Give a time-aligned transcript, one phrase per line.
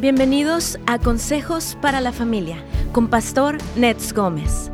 [0.00, 4.70] Bienvenidos a Consejos para la Familia con Pastor Nets Gómez.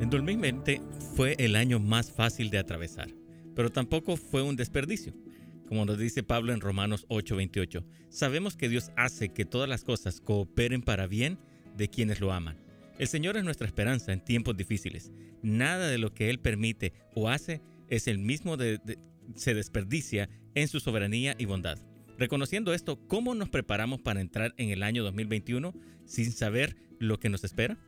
[0.00, 0.80] En 2020
[1.14, 3.06] fue el año más fácil de atravesar,
[3.54, 5.14] pero tampoco fue un desperdicio.
[5.68, 10.20] Como nos dice Pablo en Romanos 8:28, sabemos que Dios hace que todas las cosas
[10.20, 11.38] cooperen para bien
[11.76, 12.58] de quienes lo aman.
[12.98, 15.12] El Señor es nuestra esperanza en tiempos difíciles.
[15.40, 18.80] Nada de lo que Él permite o hace es el mismo de,
[19.36, 21.78] se desperdicia en su soberanía y bondad.
[22.18, 25.72] Reconociendo esto, ¿cómo nos preparamos para entrar en el año 2021
[26.04, 27.78] sin saber lo que nos espera?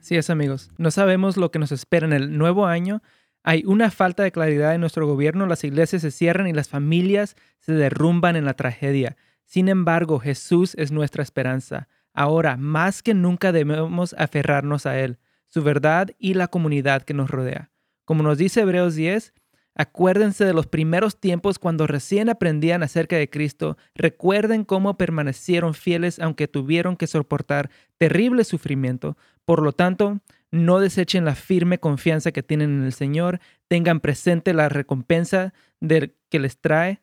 [0.00, 0.70] Sí es, amigos.
[0.78, 3.02] No sabemos lo que nos espera en el nuevo año.
[3.42, 7.36] Hay una falta de claridad en nuestro gobierno, las iglesias se cierran y las familias
[7.58, 9.16] se derrumban en la tragedia.
[9.44, 11.88] Sin embargo, Jesús es nuestra esperanza.
[12.12, 17.30] Ahora, más que nunca debemos aferrarnos a Él, su verdad y la comunidad que nos
[17.30, 17.70] rodea.
[18.04, 19.32] Como nos dice Hebreos 10,
[19.80, 23.78] Acuérdense de los primeros tiempos cuando recién aprendían acerca de Cristo.
[23.94, 29.16] Recuerden cómo permanecieron fieles aunque tuvieron que soportar terrible sufrimiento.
[29.46, 33.40] Por lo tanto, no desechen la firme confianza que tienen en el Señor.
[33.68, 37.00] Tengan presente la recompensa del que les trae.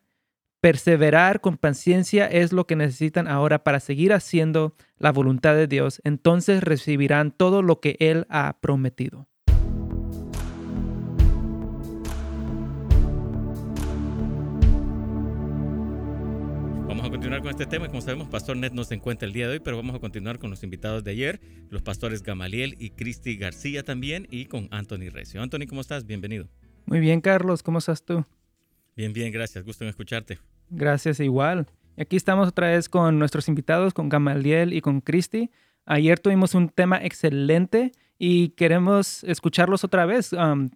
[0.60, 6.00] Perseverar con paciencia es lo que necesitan ahora para seguir haciendo la voluntad de Dios.
[6.04, 9.27] Entonces recibirán todo lo que Él ha prometido.
[17.08, 17.88] A continuar con este tema.
[17.88, 20.38] Como sabemos, Pastor Net no se encuentra el día de hoy, pero vamos a continuar
[20.38, 25.08] con los invitados de ayer, los pastores Gamaliel y Cristi García también, y con Anthony
[25.10, 25.40] Recio.
[25.40, 26.04] Anthony, ¿cómo estás?
[26.04, 26.48] Bienvenido.
[26.84, 27.62] Muy bien, Carlos.
[27.62, 28.26] ¿Cómo estás tú?
[28.94, 29.64] Bien, bien, gracias.
[29.64, 30.38] Gusto en escucharte.
[30.68, 31.66] Gracias, igual.
[31.96, 35.50] Aquí estamos otra vez con nuestros invitados, con Gamaliel y con Cristi.
[35.86, 40.34] Ayer tuvimos un tema excelente y queremos escucharlos otra vez.
[40.34, 40.70] Um,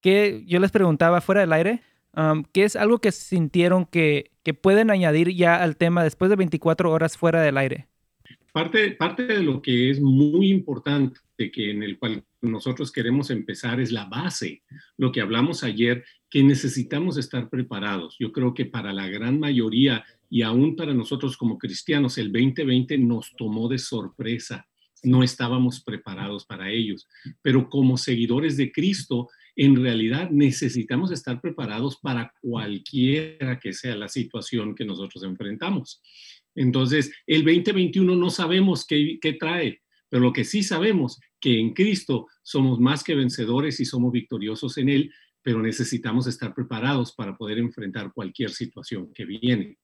[0.00, 1.82] que yo les preguntaba fuera del aire,
[2.52, 6.90] ¿Qué es algo que sintieron que, que, pueden añadir ya al tema después de 24
[6.90, 7.88] horas fuera del aire?
[8.52, 13.80] Parte, parte de lo que es muy importante, que en el cual nosotros queremos empezar,
[13.80, 14.62] es la base.
[14.96, 18.16] Lo que hablamos ayer, que necesitamos estar preparados.
[18.18, 22.98] Yo creo que para la gran mayoría y aún para nosotros como cristianos, el 2020
[22.98, 24.66] nos tomó de sorpresa.
[25.02, 27.08] No estábamos preparados para ellos.
[27.42, 34.08] Pero como seguidores de Cristo, en realidad necesitamos estar preparados para cualquiera que sea la
[34.08, 36.02] situación que nosotros enfrentamos.
[36.54, 42.26] Entonces, el 2021 no sabemos qué, trae, pero lo que sí sabemos que en Cristo
[42.42, 47.58] somos más que vencedores y somos victoriosos en Él, pero necesitamos estar preparados para poder
[47.58, 49.78] enfrentar cualquier situación que viene.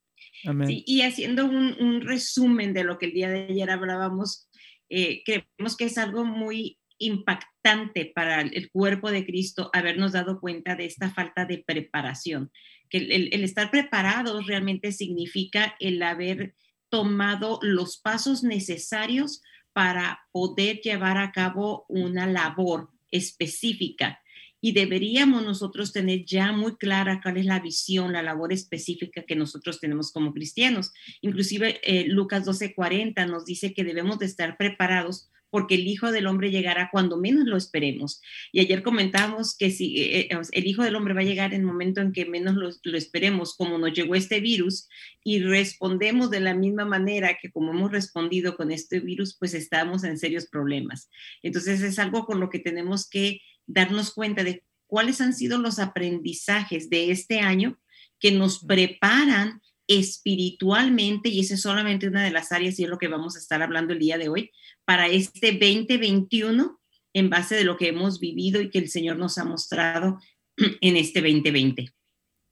[0.69, 4.49] y haciendo un, resumen de lo que el día de ayer hablábamos,
[4.89, 10.77] eh, creemos que es algo muy impactante para el cuerpo de Cristo habernos dado cuenta
[10.77, 12.53] de esta falta de preparación,
[12.89, 16.55] que el, estar preparados realmente significa el haber
[16.89, 24.21] tomado los pasos necesarios para poder llevar a cabo una labor específica.
[24.63, 29.37] Y deberíamos nosotros tener ya muy clara cuál es la visión, la labor específica que
[29.37, 30.93] nosotros tenemos como cristianos.
[31.23, 36.27] Inclusive eh, Lucas 12:40 nos dice que debemos de estar preparados porque el Hijo del
[36.27, 38.23] Hombre llegará cuando menos lo esperemos.
[38.53, 41.61] Y ayer comentamos que si eh, eh, el Hijo del Hombre va a llegar en
[41.61, 44.89] el momento en que menos lo, esperemos, como nos llegó este virus,
[45.23, 50.05] y respondemos de la misma manera que como hemos respondido con este virus, pues estamos
[50.05, 51.11] en serios problemas.
[51.43, 55.79] Entonces es algo con lo que tenemos que darnos cuenta de cuáles han sido los
[55.79, 57.79] aprendizajes de este año
[58.19, 59.61] que nos preparan
[59.91, 63.41] espiritualmente, y esa es solamente una de las áreas y es lo que vamos a
[63.41, 64.53] estar hablando el día de hoy,
[64.85, 66.81] para este 2021
[67.13, 70.21] en base de lo que hemos vivido y que el Señor nos ha mostrado
[70.81, 71.93] en este 2020.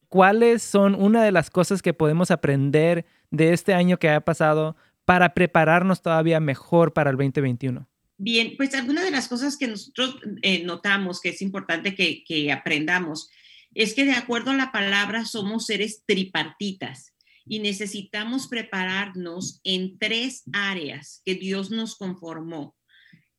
[0.09, 4.75] ¿Cuáles son una de las cosas que podemos aprender de este año que ha pasado
[5.05, 7.89] para prepararnos todavía mejor para el 2021?
[8.17, 12.51] Bien, pues alguna de las cosas que nosotros eh, notamos que es importante que, que
[12.51, 13.31] aprendamos
[13.75, 17.13] es que de acuerdo a la palabra somos seres tripartitas
[17.49, 22.77] y necesitamos prepararnos en tres áreas que Dios nos conformó.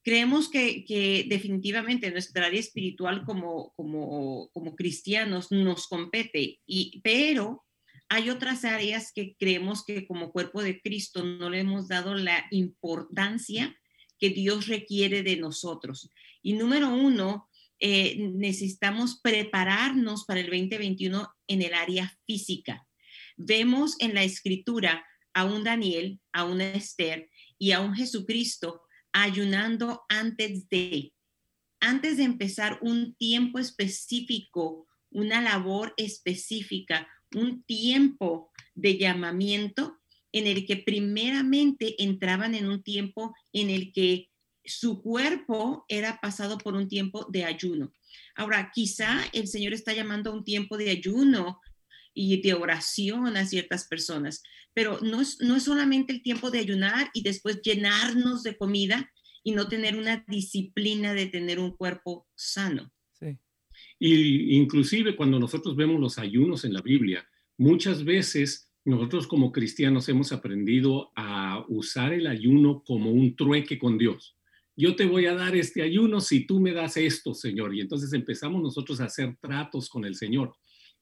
[0.04, 7.64] Creemos que, definitivamente nuestra área espiritual como, como, como cristianos nos compete, y, pero
[8.10, 12.46] hay otras áreas que creemos que como cuerpo de Cristo no le hemos dado la
[12.50, 13.76] importancia
[14.18, 16.10] que Dios requiere de nosotros.
[16.42, 17.48] Y número uno,
[17.80, 22.86] eh, necesitamos prepararnos para el 2021 en el área física.
[23.42, 28.82] Vemos en la escritura a un Daniel, a una Esther y a un Jesucristo
[29.14, 31.14] ayunando antes de,
[31.80, 39.98] antes de empezar un tiempo específico, una labor específica, un tiempo de llamamiento,
[40.34, 44.30] en el que primeramente entraban en un tiempo en el que
[44.66, 47.94] su cuerpo era pasado por un tiempo de ayuno.
[48.36, 51.62] Ahora, quizá el Señor está llamando a un tiempo de ayuno
[52.14, 56.60] y de oración a ciertas personas, pero no es, no es solamente el tiempo de
[56.60, 59.12] ayunar y después llenarnos de comida
[59.44, 62.92] y no tener una disciplina de tener un cuerpo sano.
[63.14, 63.38] Sí.
[64.00, 67.28] Y inclusive cuando nosotros vemos los ayunos en la Biblia,
[67.58, 73.98] muchas veces nosotros como cristianos hemos aprendido a usar el ayuno como un trueque con
[73.98, 74.36] Dios.
[74.76, 77.76] Yo te voy a dar este ayuno si tú me das esto, Señor.
[77.76, 80.56] Y entonces empezamos nosotros a hacer tratos con el Señor.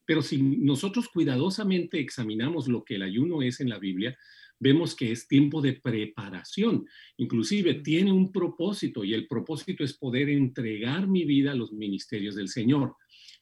[0.08, 4.18] Pero si nosotros cuidadosamente examinamos lo que el ayuno es en la Biblia,
[4.58, 6.88] vemos que es tiempo de preparación.
[7.18, 12.36] Inclusive tiene un propósito y el propósito es poder entregar mi vida a los ministerios
[12.36, 12.96] del Señor.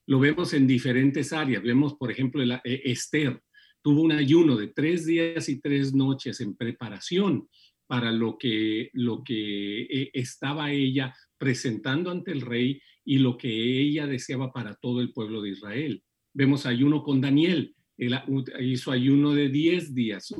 [0.07, 1.61] Lo vemos en diferentes áreas.
[1.61, 3.39] Vemos, por ejemplo, eh, Esther
[3.83, 7.47] tuvo un ayuno de tres días y tres noches en preparación
[7.85, 13.49] para lo que, lo que eh, estaba ella presentando ante el rey y lo que
[13.81, 16.03] ella deseaba para todo el pueblo de Israel.
[16.35, 18.19] Vemos ayuno con Daniel, él
[18.59, 20.33] hizo ayuno de 10 días,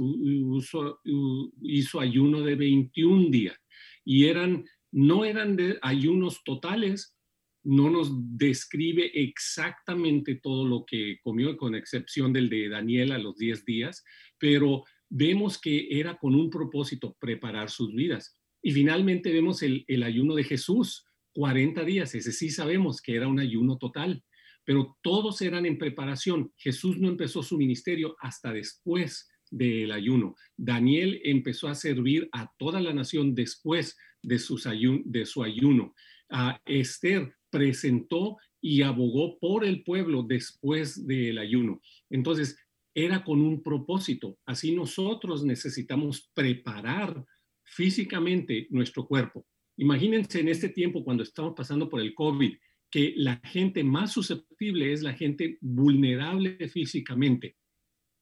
[1.62, 3.57] hizo, ayuno de 21 días.
[4.03, 7.18] Y eran, no eran de ayunos totales,
[7.63, 13.38] no nos describe exactamente todo lo que comió, con excepción del de Daniel a los
[13.38, 14.03] 10 días,
[14.38, 18.38] pero vemos que era con un propósito, preparar sus vidas.
[18.62, 23.27] Y finalmente vemos el, el ayuno de Jesús, 40 días, ese sí sabemos que era
[23.27, 24.24] un ayuno total,
[24.65, 26.51] pero todos eran en preparación.
[26.57, 30.35] Jesús no empezó su ministerio hasta después del ayuno.
[30.57, 35.94] Daniel empezó a servir a toda la nación después de, su ayuno.
[36.29, 41.81] A Esther presentó y abogó por el pueblo después del ayuno.
[42.09, 42.57] Entonces,
[42.95, 44.39] era con un propósito.
[44.45, 47.23] Así nosotros necesitamos preparar
[47.63, 49.45] físicamente nuestro cuerpo.
[49.77, 52.56] Imagínense en este tiempo cuando estamos pasando por el COVID,
[52.95, 57.57] que la gente más susceptible es la gente vulnerable físicamente.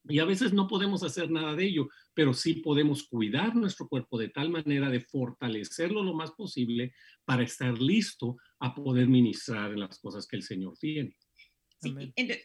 [0.06, 4.18] Y a veces no podemos hacer nada de ello, pero sí podemos cuidar nuestro cuerpo
[4.18, 6.92] de tal manera de fortalecerlo lo más posible
[7.24, 11.16] para estar listo a poder ministrar en las cosas que el Señor tiene.
[11.83, 11.95] Sí,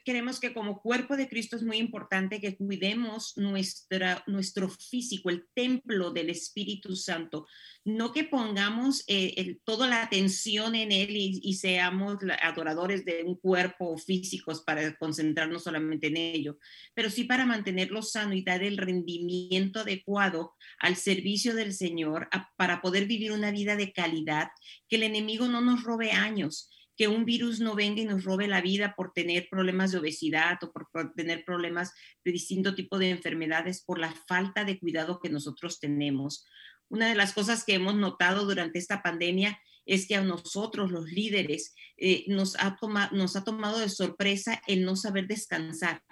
[0.05, 5.46] queremos que como cuerpo de Cristo es muy importante que cuidemos nuestra, nuestro físico, el
[5.55, 7.46] templo del Espíritu Santo.
[7.85, 13.96] No que pongamos eh, toda la atención en Él y, seamos adoradores de un cuerpo
[13.96, 16.58] físico para concentrarnos solamente en ello,
[16.94, 22.81] pero sí para mantenerlo sano y dar el rendimiento adecuado al servicio del Señor para
[22.81, 24.49] poder vivir una vida de calidad,
[24.88, 28.49] que el enemigo no nos robe años que un virus no venga y nos robe
[28.49, 31.93] la vida por tener problemas de obesidad o por, tener problemas
[32.25, 36.45] de distinto tipo de enfermedades por la falta de cuidado que nosotros tenemos.
[36.89, 41.11] Una de las cosas que hemos notado durante esta pandemia es que a nosotros, los
[41.12, 42.77] líderes, eh, nos, ha
[43.12, 46.03] nos ha tomado de sorpresa el no saber descansar.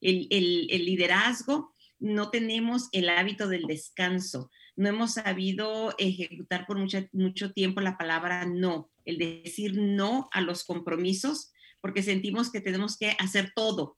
[0.00, 6.98] El, el liderazgo, no tenemos el hábito del descanso no hemos sabido ejecutar por mucho,
[7.12, 12.98] mucho tiempo la palabra no, el decir no a los compromisos, porque sentimos que tenemos
[12.98, 13.96] que hacer todo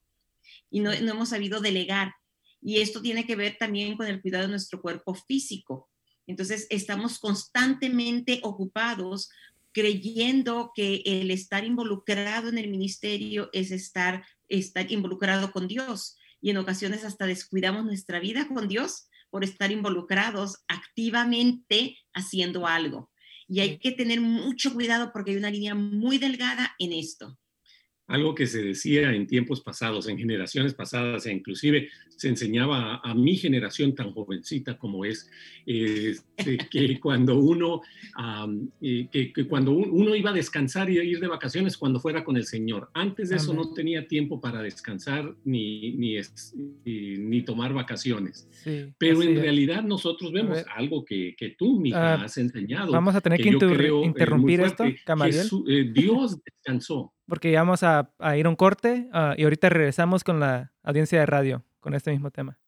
[0.69, 2.13] y no, no hemos sabido delegar.
[2.61, 5.89] Y esto tiene que ver también con el cuidado de nuestro cuerpo físico.
[6.27, 9.29] Entonces, estamos constantemente ocupados
[9.71, 16.17] creyendo que el estar involucrado en el ministerio es estar, estar involucrado con Dios.
[16.41, 23.11] Y en ocasiones hasta descuidamos nuestra vida con Dios por estar involucrados activamente haciendo algo.
[23.49, 27.38] Y hay que tener mucho cuidado porque hay una línea muy delgada en esto
[28.09, 33.13] algo que se decía en tiempos pasados, en generaciones pasadas, e inclusive se enseñaba a,
[33.13, 35.29] mi generación tan jovencita como es,
[35.65, 37.81] este, que cuando uno,
[38.81, 42.35] eh, que, cuando uno iba a descansar y a ir de vacaciones cuando fuera con
[42.35, 42.89] el Señor.
[42.93, 46.17] Antes de eso no tenía tiempo para descansar ni, ni,
[46.85, 48.49] ni tomar vacaciones.
[48.97, 52.91] Pero en realidad nosotros vemos algo que, que tú, mija, ah, has enseñado.
[52.91, 55.47] Vamos a tener que, interrumpir esto, Camariel.
[55.67, 56.39] Eh, Dios
[56.69, 61.19] descansó porque vamos a, ir a un corte ah, y ahorita regresamos con la audiencia
[61.19, 62.59] de radio con este mismo tema.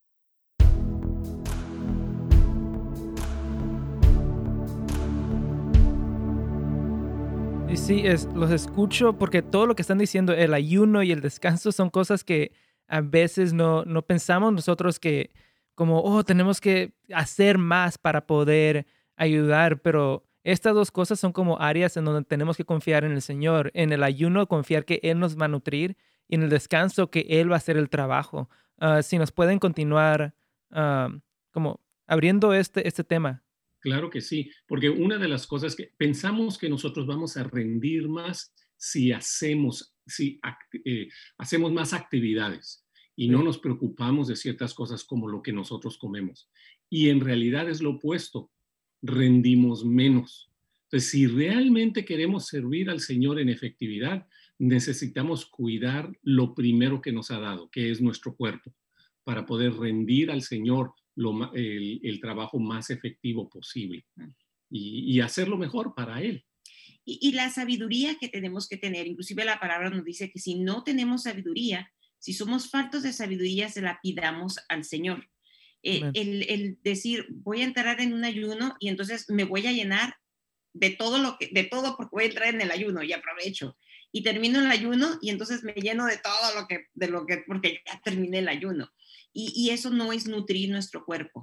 [7.67, 8.03] Y sí,
[8.35, 12.23] los escucho porque todo lo que están diciendo, el ayuno y el descanso son cosas
[12.23, 12.51] que
[12.87, 15.31] a veces no, no pensamos nosotros que
[15.73, 21.59] como, oh, tenemos que hacer más para poder ayudar, pero estas dos cosas son como
[21.59, 23.71] áreas en donde tenemos que confiar en el Señor.
[23.73, 27.25] En el ayuno, confiar que Él nos va a nutrir y en el descanso, que
[27.29, 28.49] Él va a hacer el trabajo.
[28.77, 30.33] Ah, si nos pueden continuar
[30.71, 31.09] ah,
[31.51, 33.43] como abriendo este, este tema.
[33.79, 38.07] Claro que sí, porque una de las cosas que pensamos que nosotros vamos a rendir
[38.07, 40.39] más si hacemos, si
[40.85, 41.07] eh,
[41.37, 46.49] hacemos más actividades y no nos preocupamos de ciertas cosas como lo que nosotros comemos.
[46.89, 48.51] Y en realidad es lo opuesto,
[49.01, 50.51] rendimos menos.
[50.85, 54.27] Entonces, si realmente queremos servir al Señor en efectividad,
[54.59, 58.75] necesitamos cuidar lo primero que nos ha dado, que es nuestro cuerpo,
[59.23, 60.93] para poder rendir al Señor
[61.53, 64.05] el, trabajo más efectivo posible
[64.69, 66.45] y, hacerlo mejor para Él.
[67.03, 70.83] Y, la sabiduría que tenemos que tener, inclusive la palabra nos dice que si no
[70.83, 75.27] tenemos sabiduría, si somos faltos de sabiduría, se la pidamos al Señor.
[75.83, 79.71] Eh, el, el, decir, voy a entrar en un ayuno y entonces me voy a
[79.71, 80.15] llenar
[80.73, 83.77] de todo lo que, de todo porque voy a entrar en el ayuno y aprovecho.
[84.11, 87.43] Y termino el ayuno y entonces me lleno de todo lo que, de lo que,
[87.47, 88.91] porque ya terminé el ayuno.
[89.33, 91.39] Y, eso no es nutrir nuestro cuerpo.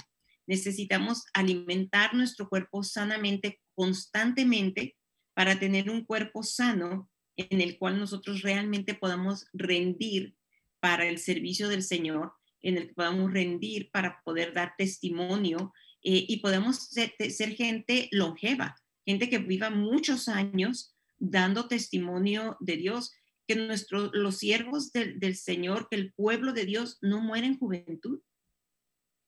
[0.46, 4.96] Necesitamos alimentar nuestro cuerpo sanamente, constantemente,
[5.32, 10.34] para tener un cuerpo sano en el cual nosotros realmente podamos rendir
[10.80, 15.72] para el servicio del Señor, en el que podamos rendir para poder dar testimonio
[16.02, 22.76] eh, y podemos ser, ser, gente longeva, gente que viva muchos años dando testimonio de
[22.76, 23.12] Dios
[23.48, 28.20] que nuestros, los siervos del, Señor, que el pueblo de Dios no muera en juventud,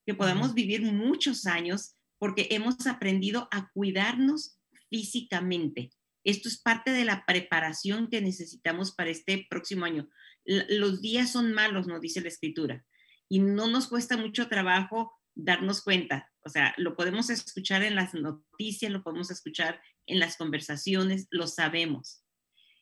[0.05, 4.59] que podamos vivir muchos años porque hemos aprendido a cuidarnos
[4.91, 5.91] físicamente.
[6.23, 10.09] Esto es parte de la preparación que necesitamos para este próximo año.
[10.45, 12.85] los días son malos, nos dice la escritura,
[13.31, 16.31] y no nos cuesta mucho trabajo darnos cuenta.
[16.45, 21.47] O sea, lo podemos escuchar en las noticias, lo podemos escuchar en las conversaciones, lo
[21.47, 22.25] sabemos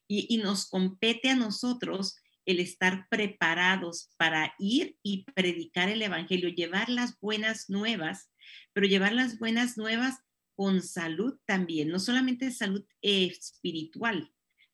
[0.09, 6.89] y, nos compete a nosotros el estar preparados para ir y predicar el Evangelio, llevar
[6.89, 8.31] las buenas nuevas,
[8.73, 10.17] pero llevar las buenas nuevas
[10.57, 14.33] con salud también, no solamente salud espiritual,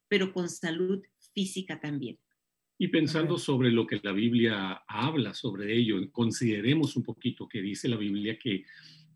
[0.08, 1.02] pero con salud
[1.34, 2.18] física también.
[2.78, 7.88] Y pensando sobre lo que la Biblia habla sobre ello, consideremos un poquito que dice
[7.88, 8.64] la Biblia que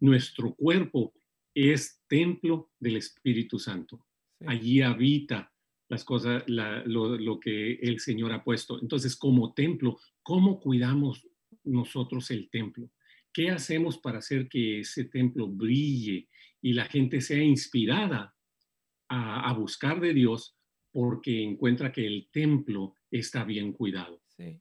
[0.00, 1.12] nuestro cuerpo
[1.54, 4.06] es templo del Espíritu Santo.
[4.46, 5.52] Allí habita
[5.88, 8.80] las cosas, lo, que el Señor ha puesto.
[8.80, 11.26] Entonces, como templo, ¿cómo cuidamos
[11.64, 12.90] nosotros el templo?
[13.32, 16.28] ¿Qué hacemos para hacer que ese templo brille
[16.60, 18.34] y la gente sea inspirada
[19.08, 20.57] a, buscar de Dios
[20.92, 24.20] porque encuentra que el templo está bien cuidado?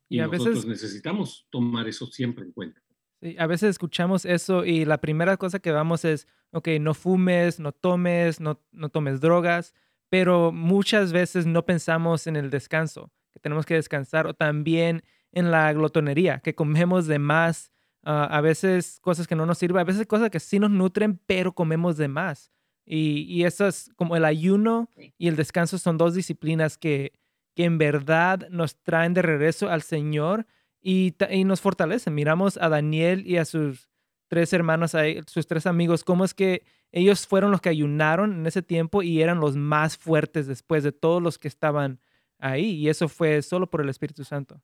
[0.10, 0.66] Y, a nosotros veces...
[0.66, 2.82] necesitamos tomar eso siempre en cuenta.
[3.22, 7.60] Sí, a veces escuchamos eso y la primera cosa que vamos es, ok, no fumes,
[7.60, 9.74] no tomes, no, no tomes drogas,
[10.10, 15.52] pero muchas veces no pensamos en el descanso, que tenemos que descansar, o también en
[15.52, 17.72] la glotonería, que comemos de más,
[18.04, 21.20] ah, a veces cosas que no nos sirven, a veces cosas que sí nos nutren,
[21.26, 22.52] pero comemos de más.
[22.90, 27.12] Y, y eso es como el ayuno y el descanso son dos disciplinas que,
[27.54, 30.48] que en verdad nos traen de regreso al Señor
[30.82, 32.16] y, y nos fortalecen.
[32.16, 33.90] Miramos a Daniel y a sus
[34.30, 34.94] tres hermanos,
[35.28, 36.64] sus tres amigos, cómo es que
[36.94, 40.94] ellos fueron los que ayunaron en ese tiempo y eran los más fuertes después de
[40.94, 42.00] todos los que estaban
[42.40, 42.72] ahí.
[42.72, 44.62] Y eso fue solo por el Espíritu Santo.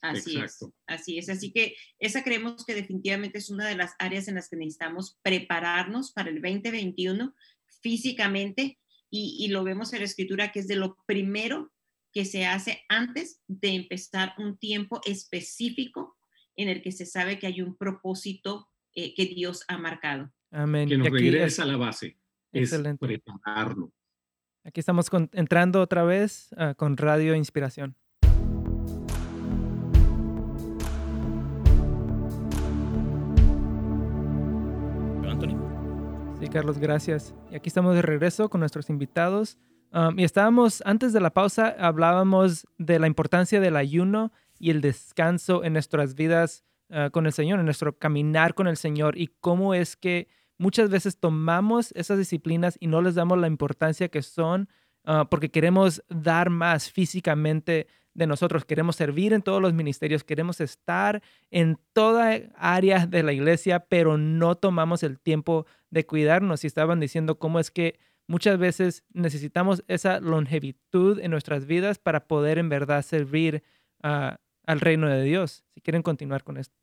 [0.00, 1.28] Así es, así es.
[1.28, 5.18] Así que esa creemos que definitivamente es una de las áreas en las que necesitamos
[5.22, 7.34] prepararnos para el 2021
[7.82, 8.78] físicamente
[9.10, 11.72] y, y lo vemos en la escritura que es de lo primero
[12.12, 16.16] que se hace antes de empezar un tiempo específico
[16.56, 20.32] en el que se sabe que hay un propósito eh, que Dios ha marcado.
[20.50, 20.88] Amén.
[20.88, 22.18] Que nos regresa a la base.
[22.52, 23.04] Excelente.
[23.04, 23.92] Es prepararlo.
[24.64, 27.96] Aquí estamos entrando otra vez ah, con Radio Inspiración.
[36.48, 37.34] Carlos, gracias.
[37.50, 39.58] Y aquí estamos de regreso con nuestros invitados.
[39.92, 44.80] Um, y estábamos, antes de la pausa, hablábamos de la importancia del ayuno y el
[44.80, 49.28] descanso en nuestras vidas Ah, con el Señor, en nuestro caminar con el Señor y
[49.40, 54.22] cómo es que muchas veces tomamos esas disciplinas y no les damos la importancia que
[54.22, 54.68] son
[55.04, 60.60] ah, porque queremos dar más físicamente de nosotros, queremos servir en todos los ministerios, queremos
[60.60, 66.62] estar en toda área de la iglesia, pero no tomamos el tiempo de cuidarnos.
[66.62, 67.98] Y estaban diciendo cómo es que
[68.28, 73.62] muchas veces necesitamos esa longevitud en nuestras vidas para poder en verdad servir
[74.02, 75.64] a al reino de Dios.
[75.74, 76.76] Si quieren continuar con esto.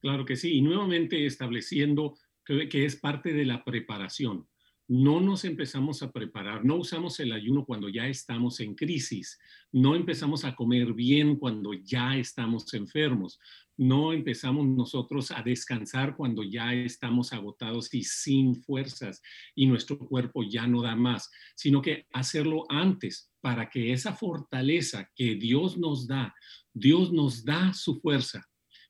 [0.00, 4.46] Claro que sí, y nuevamente estableciendo que, es parte de la preparación.
[4.86, 9.40] no nos empezamos a preparar, no usamos el ayuno cuando ya estamos en crisis,
[9.72, 13.40] no empezamos a comer bien cuando ya estamos enfermos,
[13.76, 19.20] no empezamos nosotros a descansar cuando ya estamos agotados y sin fuerzas
[19.54, 25.10] y nuestro cuerpo ya no da más, sino que hacerlo antes para que esa fortaleza
[25.14, 26.34] que Dios nos da,
[26.72, 28.44] Dios nos da su fuerza,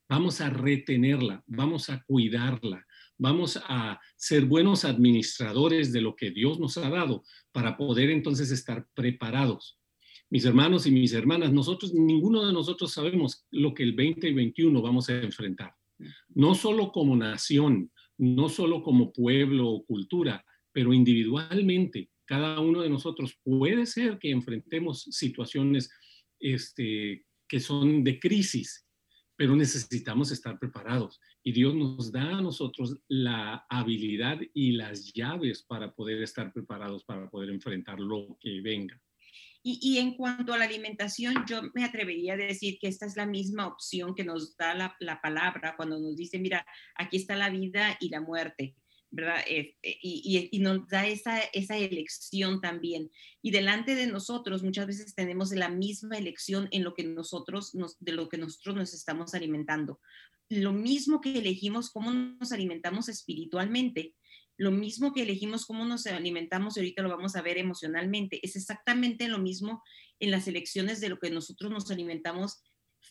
[0.09, 2.85] vamos a retenerla, vamos a cuidarla,
[3.17, 8.51] vamos a ser buenos administradores de lo que Dios nos ha dado para poder entonces
[8.51, 9.79] estar preparados.
[10.35, 14.33] Mis hermanos y mis hermanas, nosotros, ninguno de nosotros sabemos lo que el 20 y
[14.33, 15.73] 21 vamos a enfrentar.
[16.31, 22.91] No solo como nación, no solo como pueblo o cultura, pero individualmente, cada uno de
[22.91, 25.89] nosotros puede ser que enfrentemos situaciones
[26.41, 28.89] este, que son de crisis,
[29.37, 31.21] pero necesitamos estar preparados.
[31.45, 37.05] Y Dios nos da a nosotros la habilidad y las llaves para poder estar preparados,
[37.05, 39.01] para poder enfrentar lo que venga.
[39.67, 43.25] Y, en cuanto a la alimentación, yo me atrevería a decir que esta es la
[43.25, 46.67] misma opción que nos da la, la palabra cuando nos dice, mira,
[46.97, 48.77] aquí está la vida y la muerte.
[49.15, 49.43] ¿verdad?
[49.49, 53.11] Este, y, y, nos da esa, esa elección también.
[53.43, 57.97] Y delante de nosotros muchas veces tenemos la misma elección en lo que nosotros nos,
[58.01, 60.01] de lo que nosotros nos estamos alimentando.
[60.49, 64.15] Lo mismo que elegimos cómo nos alimentamos espiritualmente,
[64.57, 68.57] lo mismo que elegimos cómo nos alimentamos, y ahorita lo vamos a ver emocionalmente, es
[68.57, 69.83] exactamente lo mismo
[70.21, 72.63] en las elecciones de lo que nosotros nos alimentamos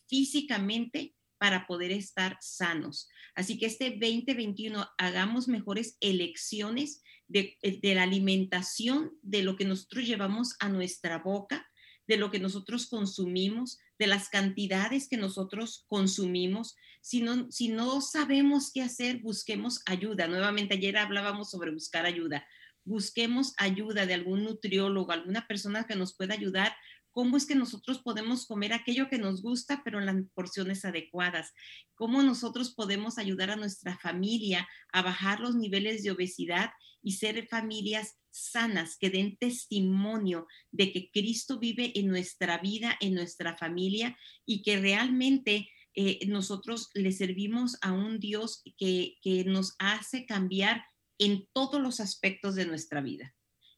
[0.07, 3.09] físicamente para poder estar sanos.
[3.35, 9.65] Así que este 2021 hagamos mejores elecciones de, eh, de, la alimentación, de lo que
[9.65, 11.67] nosotros llevamos a nuestra boca,
[12.07, 16.75] de lo que nosotros consumimos, de las cantidades que nosotros consumimos.
[17.01, 20.27] Si no, si no sabemos qué hacer, busquemos ayuda.
[20.27, 22.45] Nuevamente, ayer hablábamos sobre buscar ayuda.
[22.83, 26.75] Busquemos ayuda de algún nutriólogo, alguna persona que nos pueda ayudar
[27.13, 31.53] cómo es que nosotros podemos comer aquello que nos gusta, pero en las porciones adecuadas,
[31.93, 36.71] cómo nosotros podemos ayudar a nuestra familia a bajar los niveles de obesidad
[37.04, 43.13] y ser familias sanas, que den testimonio de que Cristo vive en nuestra vida, en
[43.13, 49.76] nuestra familia y que realmente eh, nosotros le servimos a un Dios que, que nos
[49.80, 50.84] hace cambiar
[51.19, 53.36] en todos los aspectos de nuestra vida.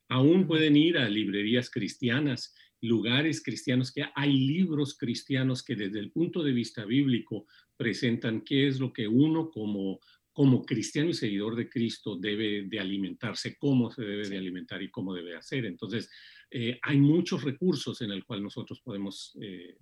[0.08, 6.10] Aún pueden ir a librerías cristianas lugares cristianos, que hay libros cristianos que desde el
[6.10, 10.00] punto de vista bíblico presentan qué es lo que uno como,
[10.36, 14.90] como cristiano y seguidor de Cristo debe de alimentarse, cómo se debe de alimentar y
[14.90, 15.64] cómo debe hacer.
[15.64, 16.10] Entonces,
[16.50, 19.78] eh, hay muchos recursos en el cual nosotros podemos eh,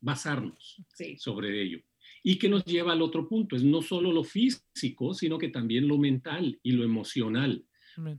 [0.00, 0.80] basarnos
[1.16, 1.80] sobre ello.
[2.22, 5.88] Y que nos lleva al otro punto, es no solo lo físico, sino que también
[5.88, 7.66] lo mental y lo emocional.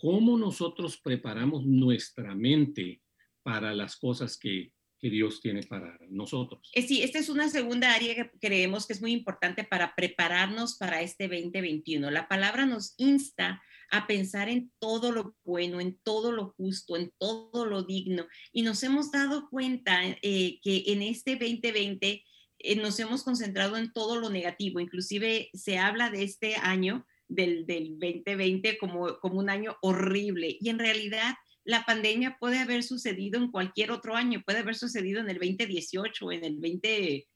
[0.02, 3.02] ¿Cómo nosotros preparamos nuestra mente
[3.44, 4.73] para las cosas que,
[5.10, 6.72] Dios tiene para nosotros.
[6.74, 10.78] Eh, sí, esta es una segunda área que creemos que es muy importante para prepararnos
[10.78, 12.10] para este 2021.
[12.12, 13.62] La palabra nos insta
[13.92, 18.26] a pensar en todo lo bueno, en todo lo justo, en todo lo digno.
[18.52, 22.24] Y nos hemos dado cuenta eh, que en este 2020
[22.60, 24.80] eh, nos hemos concentrado en todo lo negativo.
[24.80, 30.58] Inclusive se habla de este año, del, del 2020, como, como un año horrible.
[30.60, 31.36] Y en realidad
[31.66, 36.26] la pandemia puede haber sucedido en cualquier otro año, puede haber sucedido en el 2018
[36.26, 37.28] o en el 20,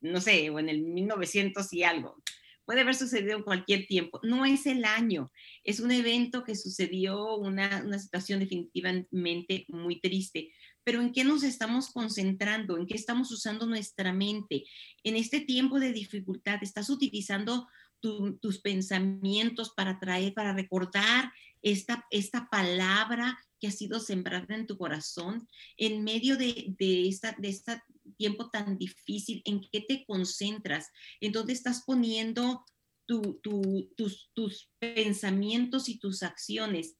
[0.00, 2.22] no sé, o en el 1900 y algo.
[2.64, 4.20] Puede haber sucedido en cualquier tiempo.
[4.22, 5.32] No es el año,
[5.64, 10.52] es un evento que sucedió, una, una situación definitivamente muy triste.
[10.84, 12.76] Pero ¿en qué nos estamos concentrando?
[12.76, 14.64] ¿En qué estamos usando nuestra mente?
[15.02, 17.66] En este tiempo de dificultad, ¿estás utilizando
[18.00, 21.32] tus pensamientos para traer, para recordar
[21.62, 27.34] esta, esta palabra que ha sido sembrada en tu corazón en medio de, de, esta,
[27.38, 27.82] de este
[28.16, 32.64] tiempo tan difícil, en qué te concentras, en dónde estás poniendo
[33.06, 36.96] tus, tus pensamientos y tus acciones.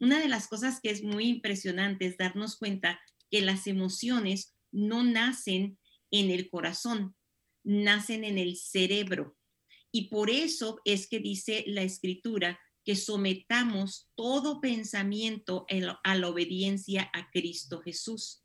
[0.00, 5.04] Una de las cosas que es muy impresionante es darnos cuenta que las emociones no
[5.04, 5.78] nacen
[6.10, 7.14] en el corazón,
[7.62, 9.36] nacen en el cerebro.
[9.92, 15.66] Y por eso es que dice la escritura que sometamos todo pensamiento
[16.02, 18.42] a la obediencia a Cristo Jesús.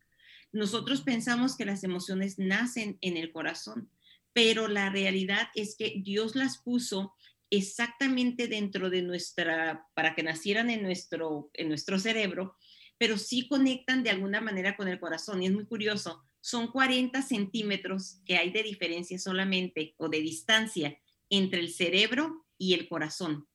[0.52, 3.90] Nosotros pensamos que las emociones nacen en el corazón,
[4.32, 7.14] pero la realidad es que Dios las puso
[7.50, 12.56] exactamente dentro de nuestra, para que nacieran en nuestro, en nuestro cerebro,
[12.98, 15.42] pero sí conectan de alguna manera con el corazón.
[15.42, 20.98] Y es muy curioso, son 40 centímetros que hay de diferencia solamente o de distancia
[21.30, 23.46] entre el cerebro y el corazón.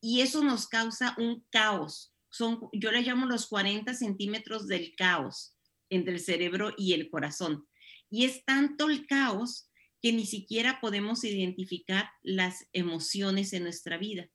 [0.00, 2.14] Y eso nos causa un caos.
[2.30, 5.56] Son, yo le llamo los 40 centímetros del caos
[5.90, 7.66] entre el cerebro y el corazón.
[8.10, 14.28] Y es tanto el caos que ni siquiera podemos identificar las emociones en nuestra vida.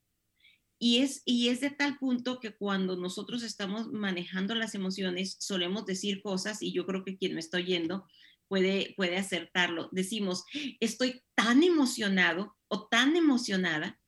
[0.80, 5.86] Y es, y es de tal punto que cuando nosotros estamos manejando las emociones, solemos
[5.86, 8.06] decir cosas, y yo creo que quien me está oyendo
[8.50, 9.88] puede, puede acertarlo.
[9.94, 10.44] Decimos,
[10.82, 12.58] estoy tan emocionado
[12.88, 14.00] tan emocionada,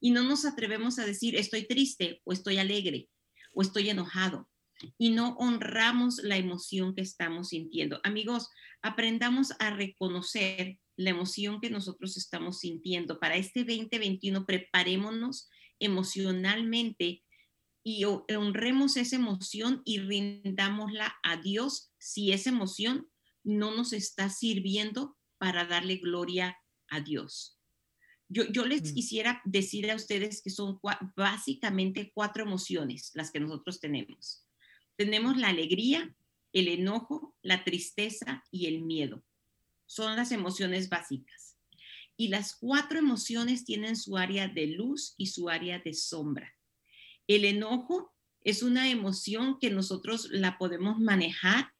[0.00, 3.08] y no nos atrevemos a decir, estoy triste o estoy alegre
[3.52, 4.48] o estoy enojado.
[4.96, 8.00] Y no honramos la emoción que estamos sintiendo.
[8.02, 8.48] Amigos,
[8.80, 13.20] aprendamos a reconocer la emoción que nosotros estamos sintiendo.
[13.20, 17.22] Para este 2021, preparémonos emocionalmente
[17.82, 23.10] y honremos esa emoción y rindámosla a Dios si esa emoción
[23.42, 27.59] no nos está sirviendo para darle gloria a Dios.
[28.32, 28.94] Yo, yo les mm.
[28.94, 30.80] quisiera decir a ustedes que son
[31.16, 34.46] básicamente cuatro emociones las que nosotros tenemos.
[34.96, 36.14] Tenemos la alegría,
[36.52, 39.24] el enojo, la tristeza y el miedo.
[39.86, 41.56] Son las emociones básicas.
[42.16, 46.54] Y las cuatro emociones tienen su área de luz y su área de sombra.
[47.26, 51.72] El enojo es una emoción que nosotros la podemos manejar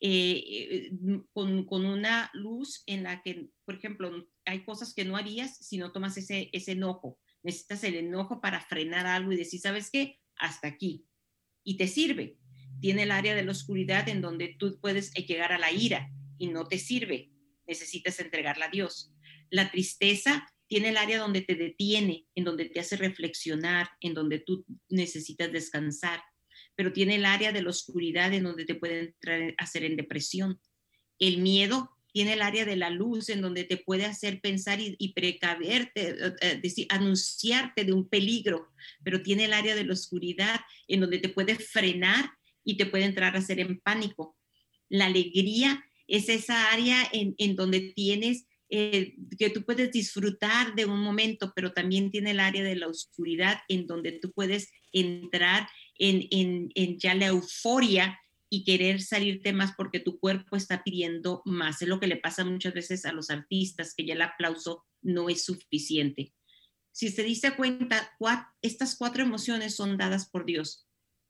[0.00, 0.90] eh, eh,
[1.32, 5.78] con, con, una luz en la que, por ejemplo, hay cosas que no harías si
[5.78, 7.18] no tomas ese, ese enojo.
[7.42, 10.18] Necesitas el enojo para frenar algo y decir, ¿sabes qué?
[10.36, 11.06] Hasta aquí.
[11.62, 12.38] Y te sirve.
[12.80, 16.10] Tiene el área de la oscuridad en donde tú puedes eh, llegar a la ira
[16.38, 17.30] y no te sirve.
[17.66, 19.14] Necesitas entregarla a Dios.
[19.50, 24.40] La tristeza tiene el área donde te detiene, en donde te hace reflexionar, en donde
[24.40, 26.22] tú necesitas descansar,
[26.76, 29.96] pero tiene el área de la oscuridad en donde te puede entrar a hacer en
[29.96, 30.60] depresión.
[31.18, 34.94] El miedo tiene el área de la luz en donde te puede hacer pensar y,
[34.98, 38.68] y precaverte, eh, eh, decir, anunciarte de un peligro,
[39.02, 42.30] pero tiene el área de la oscuridad en donde te puede frenar
[42.64, 44.36] y te puede entrar a hacer en pánico.
[44.88, 50.86] La alegría es esa área en, en donde tienes eh, que tú puedes disfrutar de
[50.86, 55.68] un momento, pero también tiene el área de la oscuridad en donde tú puedes entrar
[55.98, 58.18] en, en, en, ya la euforia
[58.50, 61.82] y querer salirte más porque tu cuerpo está pidiendo más.
[61.82, 65.28] Es lo que le pasa muchas veces a los artistas, que ya el aplauso no
[65.28, 66.32] es suficiente.
[66.92, 68.16] Si se dice cuenta,
[68.62, 70.86] estas cuatro emociones son dadas por Dios,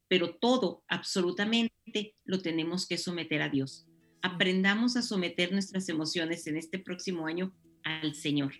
[0.08, 3.86] pero todo, absolutamente, lo tenemos que someter a Dios
[4.24, 8.54] aprendamos a someter nuestras emociones en este próximo año al Señor.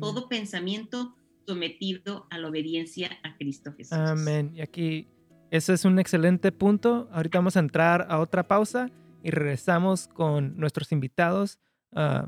[0.00, 1.14] Todo pensamiento
[1.46, 3.92] sometido a la obediencia a Cristo Jesús.
[3.92, 4.52] Amén.
[4.54, 5.08] Y aquí,
[5.52, 7.10] ese es un excelente punto.
[7.12, 8.88] Ahorita vamos a entrar a otra pausa
[9.22, 11.58] y regresamos con nuestros invitados
[11.94, 12.26] ah,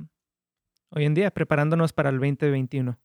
[0.90, 2.98] hoy en día, preparándonos para el 2021.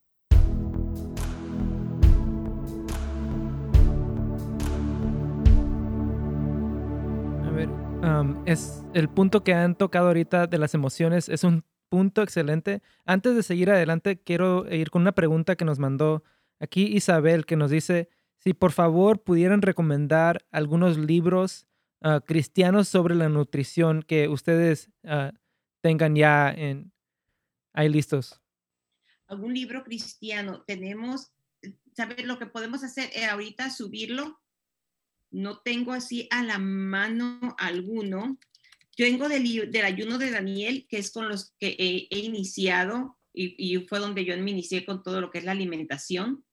[8.45, 12.81] es el punto que han tocado ahorita de las emociones, es un punto excelente.
[13.05, 16.23] Antes de seguir adelante, quiero ir con una pregunta que nos mandó
[16.59, 21.67] aquí Isabel, que nos dice si por favor pudieran recomendar algunos libros
[22.01, 25.31] ah, cristianos sobre la nutrición que ustedes ah,
[25.81, 26.91] tengan ya en,
[27.73, 28.41] ahí listos.
[29.27, 30.63] Algún libro cristiano.
[30.65, 31.31] Tenemos,
[31.93, 33.69] ¿sabes lo que podemos hacer eh, ahorita?
[33.69, 34.39] Subirlo
[35.31, 38.37] no tengo así a la mano alguno.
[38.97, 43.77] Yo vengo del, del ayuno de Daniel, que es con los que he, iniciado y,
[43.87, 46.43] fue donde yo me inicié con todo lo que es la alimentación.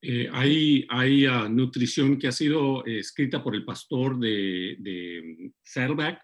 [0.00, 6.20] Eh, hay hay ah, nutrición que ha sido escrita por el pastor de, de Saddleback,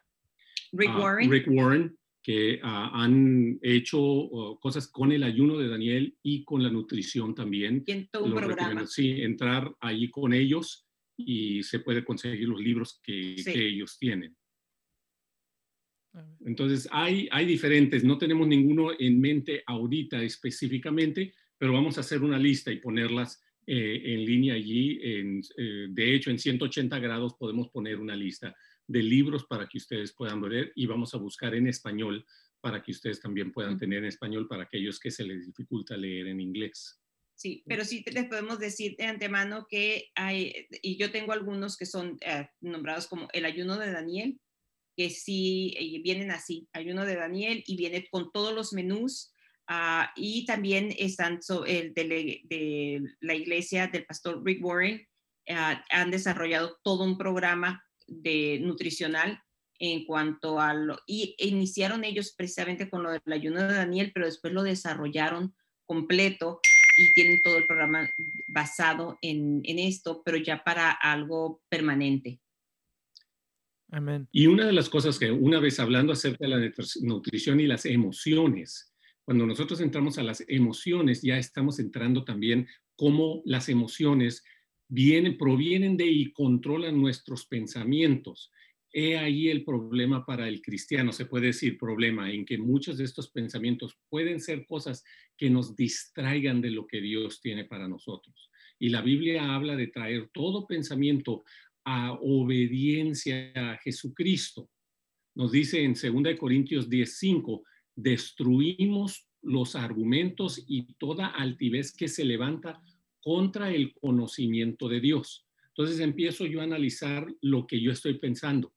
[0.72, 1.30] Rick ah, Warren.
[1.30, 6.62] Rick Warren que ah, han hecho oh, cosas con el ayuno de Daniel y con
[6.62, 7.84] la nutrición también.
[7.86, 8.86] Y todo un programa.
[8.86, 14.34] Sí, entrar ahí con ellos y se puede conseguir los libros que, ellos tienen.
[16.46, 22.22] Entonces, hay, hay diferentes, no tenemos ninguno en mente ahorita específicamente, pero vamos a hacer
[22.22, 24.98] una lista y ponerlas eh, en línea allí.
[25.02, 28.54] En, eh, de hecho, en 180 grados podemos poner una lista
[28.86, 32.24] de libros para que ustedes puedan leer y vamos a buscar en español
[32.60, 36.28] para que ustedes también puedan tener en español para aquellos que se les dificulta leer
[36.28, 36.98] en inglés.
[37.36, 41.84] Sí, pero sí les podemos decir de antemano que hay, y yo tengo algunos que
[41.84, 44.40] son eh, nombrados como el ayuno de Daniel,
[44.96, 49.33] que sí eh, vienen así, ayuno de Daniel, y viene con todos los menús,
[49.70, 55.06] uh, y también están el de, de, la iglesia del pastor Rick Warren,
[55.48, 59.40] uh, han desarrollado todo un programa de nutricional
[59.78, 64.26] en cuanto a lo, y iniciaron ellos precisamente con lo del ayuno de Daniel, pero
[64.26, 66.60] después lo desarrollaron completo
[66.96, 68.08] y tienen todo el programa
[68.54, 72.40] basado en, en esto, pero ya para algo permanente.
[73.90, 74.28] Amén.
[74.32, 76.72] Y una de las cosas que una vez hablando acerca de la
[77.02, 78.93] nutrición y las emociones,
[79.24, 84.44] cuando nosotros entramos a las emociones, ya estamos entrando también cómo las emociones
[84.88, 88.52] vienen, provienen de y controlan nuestros pensamientos.
[88.92, 93.04] He ahí el problema para el cristiano, se puede decir problema, en que muchos de
[93.04, 95.02] estos pensamientos pueden ser cosas
[95.36, 98.50] que nos distraigan de lo que Dios tiene para nosotros.
[98.78, 101.44] Y la Biblia habla de traer todo pensamiento
[101.84, 104.70] a obediencia a Jesucristo.
[105.34, 107.62] Nos dice en 2 Corintios 10:5,
[107.94, 112.80] destruimos los argumentos y toda altivez que se levanta
[113.20, 115.46] contra el conocimiento de Dios.
[115.68, 118.72] Entonces empiezo yo a analizar lo que yo estoy pensando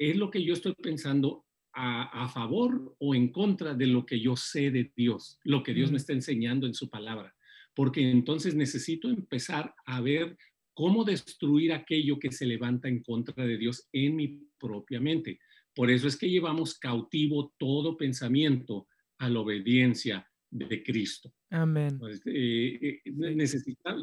[0.00, 4.34] es lo que yo estoy pensando a, favor o en contra de lo que yo
[4.34, 7.34] sé de Dios, lo que Dios me está enseñando en su palabra.
[7.74, 10.36] Porque entonces necesito empezar a ver
[10.72, 15.38] cómo destruir aquello que se levanta en contra de Dios en mi propia mente.
[15.80, 18.86] Por eso es que llevamos cautivo todo pensamiento
[19.18, 21.32] a la obediencia de Cristo.
[21.48, 21.98] Amén.
[21.98, 23.12] Pues, eh, eh,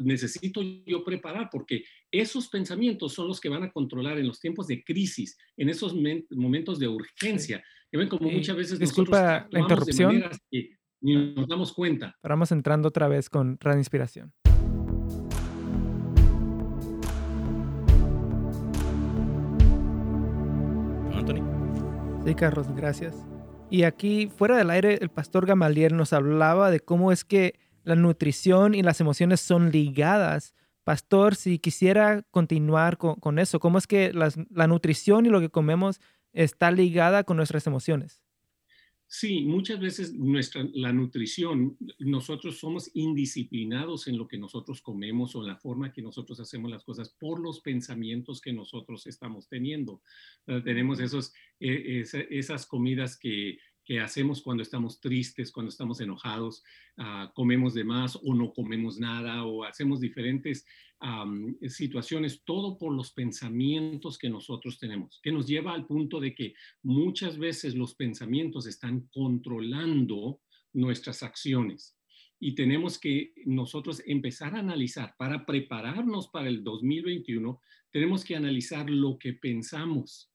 [0.02, 4.66] necesito yo preparar porque esos pensamientos son los que van a controlar en los tiempos
[4.66, 5.94] de crisis, en esos
[6.30, 7.62] momentos de urgencia.
[7.92, 10.20] ven como muchas veces disculpa la interrupción.
[10.50, 12.12] Que ni nos damos cuenta.
[12.20, 13.78] Pero vamos entrando otra vez con Radio
[22.24, 23.14] Sí, Carlos, gracias.
[23.70, 27.96] Y aquí, fuera del aire, el pastor Gamaliel nos hablaba de cómo es que la
[27.96, 30.54] nutrición y las emociones son ligadas.
[30.84, 36.00] Pastor, si quisiera continuar con, eso, ¿cómo es que la nutrición y lo que comemos
[36.32, 38.22] está ligada con nuestras emociones?
[39.10, 45.42] Sí, muchas veces nuestra, la nutrición, nosotros somos indisciplinados en lo que nosotros comemos o
[45.42, 50.02] la forma que nosotros hacemos las cosas por los pensamientos que nosotros estamos teniendo.
[50.44, 56.62] tenemos esos, eh, esas comidas que que hacemos cuando estamos tristes, cuando estamos enojados,
[56.98, 60.66] ah, comemos de más o no comemos nada o hacemos diferentes
[61.68, 66.54] situaciones, todo por los pensamientos que nosotros tenemos, que nos lleva al punto de que
[66.82, 70.40] muchas veces los pensamientos están controlando
[70.74, 71.96] nuestras acciones.
[72.40, 78.90] Y tenemos que nosotros empezar a analizar, para prepararnos para el 2021, tenemos que analizar
[78.90, 80.30] lo que pensamos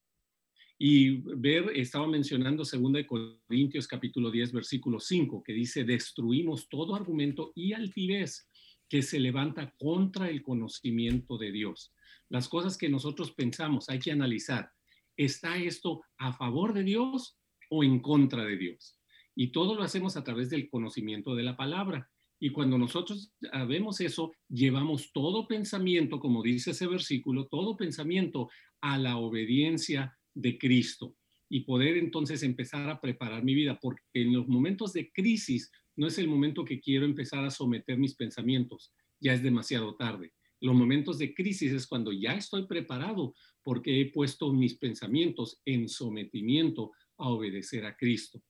[0.86, 7.54] y ver, estaba mencionando 2 Corintios capítulo 10, versículo 5, que dice, destruimos todo argumento
[7.56, 8.50] y altivez
[8.90, 11.94] que se levanta contra el conocimiento de Dios.
[12.28, 14.72] Las cosas que nosotros pensamos hay que analizar.
[15.16, 17.38] ¿Está esto a favor de Dios
[17.70, 19.00] o en contra de Dios?
[19.38, 22.10] Y todo lo hacemos a través del conocimiento de la palabra.
[22.42, 23.32] Y cuando nosotros
[23.70, 28.50] vemos eso, llevamos todo pensamiento, como dice ese versículo, todo pensamiento
[28.82, 31.16] a la obediencia de Cristo
[31.50, 36.08] y poder entonces empezar a preparar mi vida, porque en los momentos de crisis no
[36.08, 40.34] es el momento que quiero empezar a someter mis pensamientos, ya es demasiado tarde.
[40.60, 45.88] Los momentos de crisis es cuando ya estoy preparado porque he puesto mis pensamientos en
[45.90, 48.42] sometimiento a obedecer a Cristo.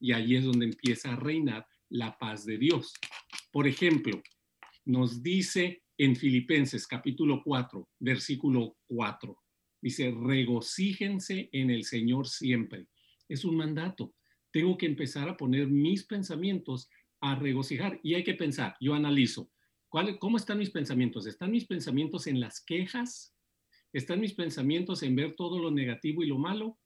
[0.00, 2.92] Y ahí es donde empieza a reinar la paz de Dios.
[3.52, 4.20] Por ejemplo,
[4.84, 9.36] nos dice en Filipenses capítulo 4, versículo 4,
[9.82, 12.86] Dice, regocíjense en el Señor siempre.
[13.28, 14.14] Es un mandato.
[14.52, 16.90] Tengo que empezar a poner mis pensamientos
[17.20, 17.98] a regocijar.
[18.02, 19.50] Y hay que pensar, yo analizo,
[19.88, 21.26] ¿cuál, ¿cómo están mis pensamientos?
[21.26, 23.34] ¿Están mis pensamientos en las quejas?
[23.92, 26.78] ¿Están mis pensamientos en ver todo lo negativo y lo malo?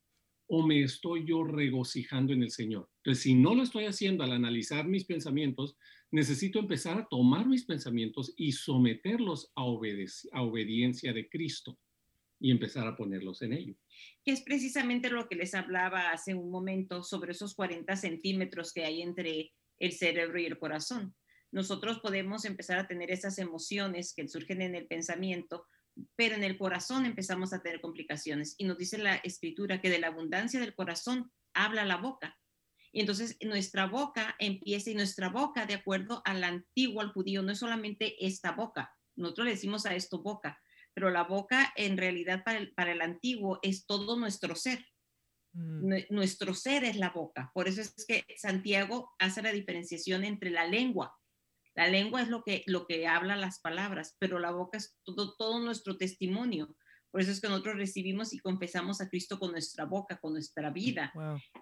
[0.47, 2.89] ¿O me estoy yo regocijando en el Señor?
[2.99, 5.77] Entonces, si no lo estoy haciendo al analizar mis pensamientos,
[6.11, 11.79] necesito empezar a tomar mis pensamientos y someterlos a, a obediencia de Cristo
[12.45, 13.75] y empezar a ponerlos en ello.
[14.23, 18.85] Que es precisamente lo que les hablaba hace un momento sobre esos 40 centímetros que
[18.85, 21.15] hay entre el cerebro y el corazón.
[21.53, 25.65] Nosotros podemos empezar a tener esas emociones que surgen en el pensamiento,
[26.17, 28.57] pero en el corazón empezamos a tener complicaciones.
[28.59, 32.39] Y nos dice la escritura que de la abundancia del corazón habla la boca.
[32.93, 37.53] Y entonces nuestra boca empieza y nuestra boca, de acuerdo al antiguo, al judío, no
[37.53, 38.95] es solamente esta boca.
[39.17, 40.61] Nosotros le decimos a esto boca,
[40.95, 44.87] pero la boca en realidad para el, para el antiguo es todo nuestro ser.
[45.53, 45.95] Mm.
[46.11, 47.51] Nuestro ser es la boca.
[47.53, 51.15] Por eso es que Santiago hace la diferenciación entre la lengua.
[51.75, 55.35] La lengua es lo que, lo que habla las palabras, pero la boca es todo,
[55.37, 56.77] todo nuestro testimonio.
[57.11, 60.71] Por eso es que nosotros recibimos y confesamos a Cristo con nuestra boca, con nuestra
[60.71, 61.13] vida.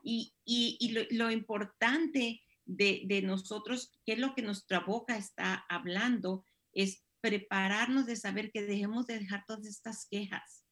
[0.02, 5.16] Y, y, y lo, lo, importante de, de nosotros, qué es lo que nuestra boca
[5.16, 10.66] está hablando, es prepararnos de saber que dejemos de dejar todas estas quejas.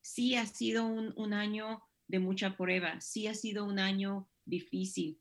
[0.00, 5.20] Sí ha sido un, un año de mucha prueba, sí ha sido un año difícil,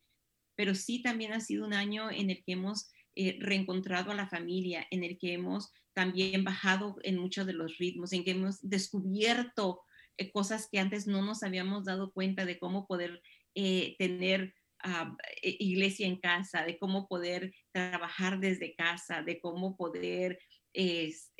[0.55, 4.27] pero sí también ha sido un año en el que hemos eh, reencontrado a la
[4.27, 8.61] familia, en el que hemos también bajado en muchos de los ritmos, en que hemos
[8.61, 9.81] descubierto
[10.17, 13.21] eh, cosas que antes no nos habíamos dado cuenta de cómo poder
[13.53, 20.39] eh, tener ah, iglesia en casa, de cómo poder trabajar desde casa, de cómo poder
[20.73, 21.31] es,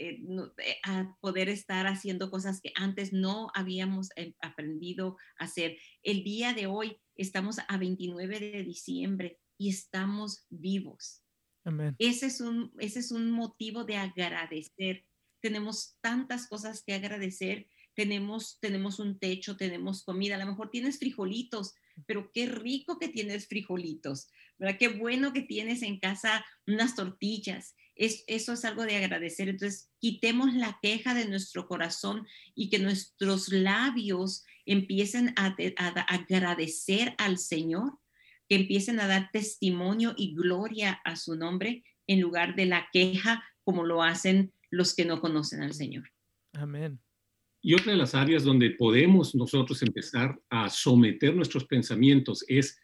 [1.19, 4.09] poder estar haciendo cosas que antes no habíamos
[4.41, 5.77] aprendido a hacer.
[6.03, 11.23] El día de hoy estamos a 29 de diciembre y estamos vivos.
[11.99, 15.05] Ese es, un, ese es un motivo de agradecer.
[15.41, 17.67] Tenemos tantas cosas que agradecer.
[17.93, 20.35] Tenemos, tenemos un techo, tenemos comida.
[20.35, 21.75] A lo mejor tienes frijolitos,
[22.07, 24.77] pero qué rico que tienes frijolitos, ¿verdad?
[24.79, 27.75] Qué bueno que tienes en casa unas tortillas.
[28.01, 29.49] Es, eso es algo de agradecer.
[29.49, 35.55] Entonces, quitemos la queja de nuestro corazón y que nuestros labios empiecen a
[36.07, 38.01] agradecer al Señor
[38.51, 43.41] que empiecen a dar testimonio y gloria a su nombre en lugar de la queja
[43.63, 46.11] como lo hacen los que no conocen al Señor.
[46.51, 46.99] Amén.
[47.61, 52.77] Y otra de las áreas donde podemos nosotros empezar a someter nuestros pensamientos es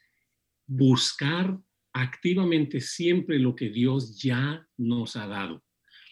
[0.66, 1.60] buscar
[1.98, 5.64] activamente siempre lo que Dios ya nos ha dado.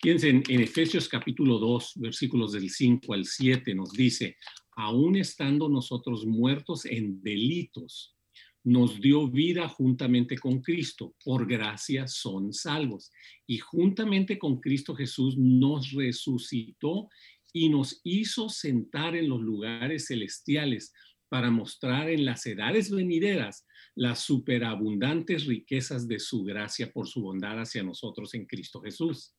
[0.02, 4.36] Piensen, en Efesios capítulo 2, versículos del 5 al 7 nos dice,
[4.76, 8.16] aún estando nosotros muertos en delitos,
[8.64, 11.14] nos dio vida juntamente con Cristo.
[11.24, 13.12] Por gracia son salvos.
[13.46, 17.10] Y juntamente con Cristo Jesús nos resucitó
[17.54, 20.94] y nos hizo sentar en los lugares celestiales
[21.30, 27.60] para mostrar en las edades venideras las superabundantes riquezas de su gracia por su bondad
[27.60, 29.36] hacia nosotros en Cristo Jesús.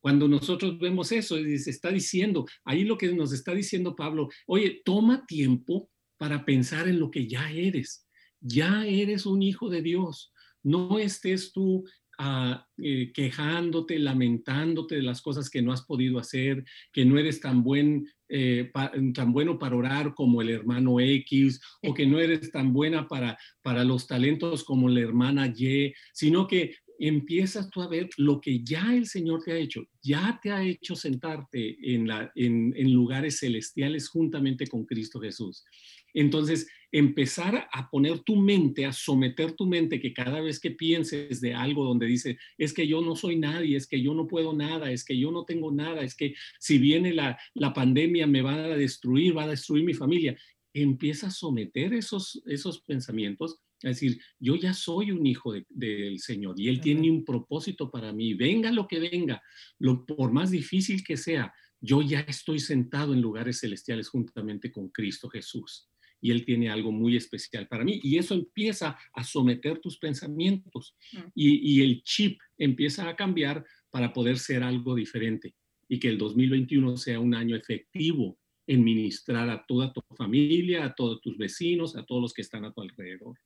[0.00, 4.82] Cuando nosotros vemos eso, se está diciendo, ahí lo que nos está diciendo Pablo, oye,
[4.84, 8.06] toma tiempo para pensar en lo que ya eres
[8.40, 10.32] ya eres un hijo de Dios.
[10.62, 11.84] No estés tú
[12.18, 17.40] ah, eh, quejándote, lamentándote de las cosas que no has podido hacer, que no eres
[17.40, 18.70] tan, buen, eh,
[19.14, 23.38] tan bueno para orar como el hermano X, o que no eres tan buena para,
[23.62, 28.62] para los talentos como la hermana Y, sino que empiezas tú a ver lo que
[28.64, 29.84] ya el Señor te ha hecho.
[30.02, 35.64] Ya te ha hecho sentarte en, la, en, en lugares celestiales juntamente con Cristo Jesús.
[36.14, 41.40] Entonces, empezar a poner tu mente, a someter tu mente, que cada vez que pienses
[41.40, 44.52] de algo donde dice, es que yo no soy nadie, es que yo no puedo
[44.52, 47.38] nada, es que yo no tengo nada, es que si viene la,
[47.74, 50.36] pandemia me va a destruir, va a destruir mi familia,
[50.72, 56.58] empieza a someter esos, esos pensamientos es decir, yo ya soy un hijo del Señor
[56.58, 58.32] y Él tiene un propósito para mí.
[58.32, 59.42] Venga lo que venga,
[59.78, 64.88] lo, por más difícil que sea, yo ya estoy sentado en lugares celestiales juntamente con
[64.88, 65.90] Cristo Jesús
[66.26, 68.00] y Él tiene algo muy especial para mí.
[68.02, 71.18] Y eso empieza a someter tus pensamientos mm.
[71.36, 75.54] y, el chip empieza a cambiar para poder ser algo diferente
[75.88, 78.36] y que el 2021 sea un año efectivo
[78.66, 82.64] en ministrar a toda tu familia, a todos tus vecinos, a todos los que están
[82.64, 83.38] a tu alrededor.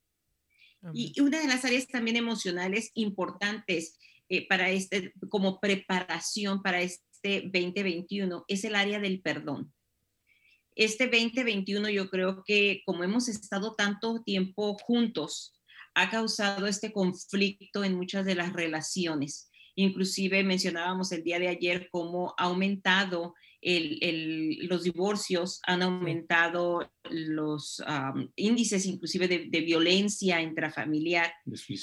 [0.91, 7.41] Y una de las áreas también emocionales importantes eh, para este, como preparación para este
[7.43, 9.71] 2021 es el área del perdón
[10.75, 15.53] este 2021 yo creo que como hemos estado tanto tiempo juntos,
[15.93, 19.49] ha causado este conflicto en muchas de las relaciones.
[19.75, 27.83] Inclusive mencionábamos el día de ayer cómo ha aumentado los divorcios, han aumentado los
[28.35, 31.31] índices inclusive de, violencia intrafamiliar,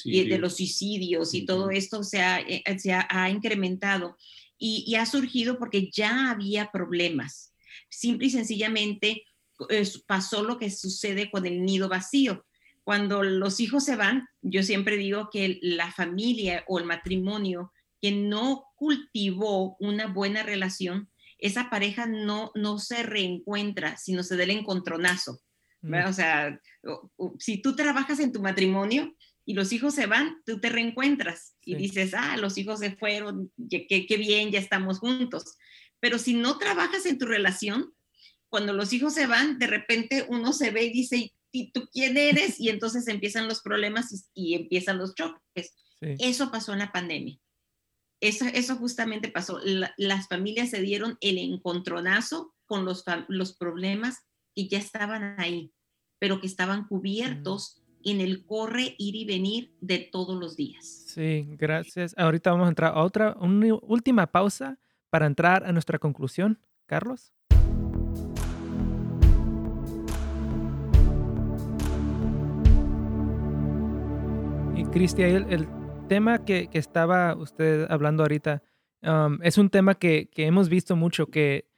[0.05, 4.16] y de los suicidios y todo esto se ha, eh, se ha, incrementado
[4.59, 7.47] y ha surgido porque ya había problemas
[7.88, 9.24] Simple y sencillamente
[10.07, 12.46] pasó lo que sucede con el nido vacío.
[12.85, 18.12] Cuando los hijos se van, yo siempre digo que la familia o el matrimonio que
[18.12, 24.51] no cultivó una buena relación, esa pareja no, no se reencuentra, sino se da el
[24.51, 25.41] encontronazo.
[25.82, 25.95] Mm.
[26.07, 26.61] O sea,
[27.39, 29.14] si tú trabajas en tu matrimonio
[29.45, 33.53] y los hijos se van, tú te reencuentras y dices, ah, los hijos se fueron,
[33.70, 35.57] qué, qué bien, ya estamos juntos.
[36.01, 37.92] Pero si no trabajas en tu relación,
[38.49, 42.16] cuando los hijos se van, de repente uno se ve y dice, ¿y tú quién
[42.16, 42.59] eres?
[42.61, 45.74] Y entonces empiezan los problemas y, empiezan los choques.
[46.01, 47.38] Eso pasó en la pandemia.
[48.20, 49.61] Eso, eso justamente pasó.
[49.96, 54.18] las familias se dieron el encontronazo con los, los problemas
[54.55, 55.72] que ya estaban ahí,
[56.18, 61.05] pero que estaban cubiertos en el corre, ir y venir de todos los días.
[61.07, 62.14] Sí, gracias.
[62.16, 64.78] Ahorita vamos a entrar a otra, una última pausa
[65.11, 66.59] para entrar a nuestra conclusión.
[66.86, 67.32] Carlos.
[74.74, 75.68] Y Cristian, el,
[76.09, 78.62] tema que, estaba usted hablando ahorita
[79.02, 81.68] um, es un tema que, hemos visto mucho, que,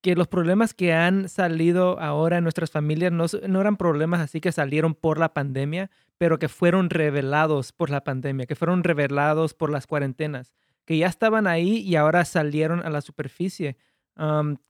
[0.00, 4.40] que los problemas que han salido ahora en nuestras familias no, no eran problemas así
[4.40, 9.54] que salieron por la pandemia, pero que fueron revelados por la pandemia, que fueron revelados
[9.54, 10.52] por las cuarentenas,
[10.84, 13.76] que ya estaban ahí y ahora salieron a la superficie.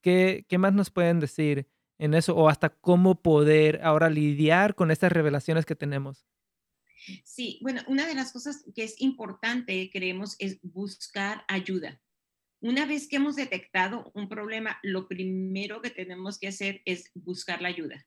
[0.00, 4.90] ¿qué, ¿Qué más nos pueden decir en eso o hasta cómo poder ahora lidiar con
[4.90, 6.26] estas revelaciones que tenemos?
[7.24, 12.00] Sí, bueno, una de las cosas que es importante, creemos, es buscar ayuda.
[12.60, 17.60] Una vez que hemos detectado un problema, lo primero que tenemos que hacer es buscar
[17.60, 18.06] la ayuda.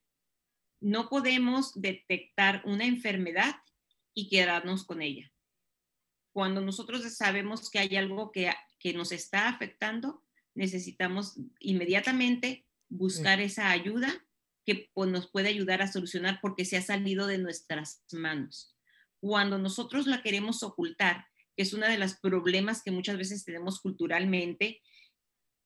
[0.80, 3.56] No podemos detectar una enfermedad
[4.14, 5.30] y quedarnos con ella.
[6.36, 10.21] Cuando nosotros sabemos que hay algo que, que nos está afectando,
[10.53, 14.13] necesitamos inmediatamente buscar esa ayuda
[14.65, 18.75] que pues, nos puede ayudar a solucionar porque se ha salido de nuestras manos.
[19.21, 21.25] Cuando nosotros la queremos ocultar,
[21.55, 24.81] que es uno de los problemas que muchas veces tenemos culturalmente,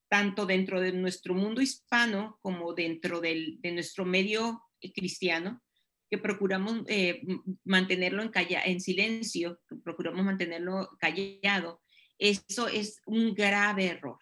[0.08, 5.64] tanto dentro de nuestro mundo hispano como dentro de nuestro medio eh, cristiano,
[6.10, 7.22] que procuramos eh,
[7.64, 11.82] mantenerlo en, en silencio, que procuramos mantenerlo callado,
[12.18, 14.18] eso es un grave error.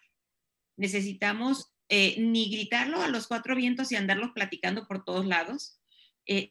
[0.76, 5.80] Necesitamos eh, ni gritarlo a los cuatro vientos y andarlo platicando por todos lados,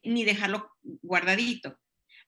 [0.03, 1.77] ni dejarlo guardadito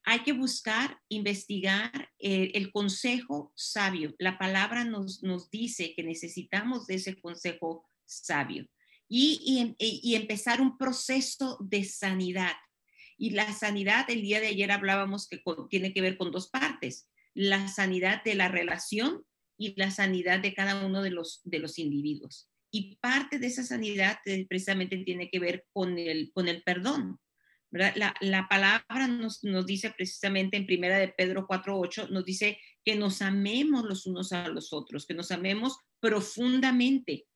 [0.03, 4.16] hay que buscar, investigar eh, el consejo sabio.
[4.18, 8.66] La palabra nos, nos dice que necesitamos de ese consejo sabio
[9.07, 12.53] y, y, empezar un proceso de sanidad.
[13.20, 17.07] Y la sanidad, el día de ayer hablábamos que tiene que ver con dos partes,
[17.36, 19.24] la sanidad de la relación
[19.57, 22.49] y la sanidad de cada uno de los, de los individuos.
[22.72, 27.20] Y parte de esa sanidad eh, precisamente tiene que ver con el, con el perdón
[27.72, 33.86] la, palabra nos, dice precisamente en primera de Pedro 4.8, nos dice que nos amemos
[33.86, 37.28] los unos a los otros, que nos amemos profundamente.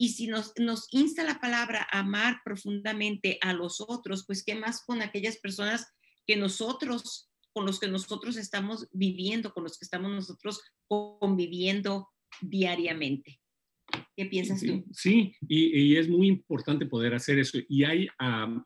[0.00, 4.82] Y si nos, nos insta la palabra amar profundamente a los otros, pues qué más
[4.86, 5.92] con aquellas personas
[6.26, 12.08] que nosotros, con los que nosotros estamos viviendo, con los que estamos nosotros conviviendo
[12.40, 13.42] diariamente.
[14.16, 14.86] ¿Qué piensas tú?
[14.90, 17.58] Sí, y, es muy importante poder hacer eso.
[17.68, 18.08] Y hay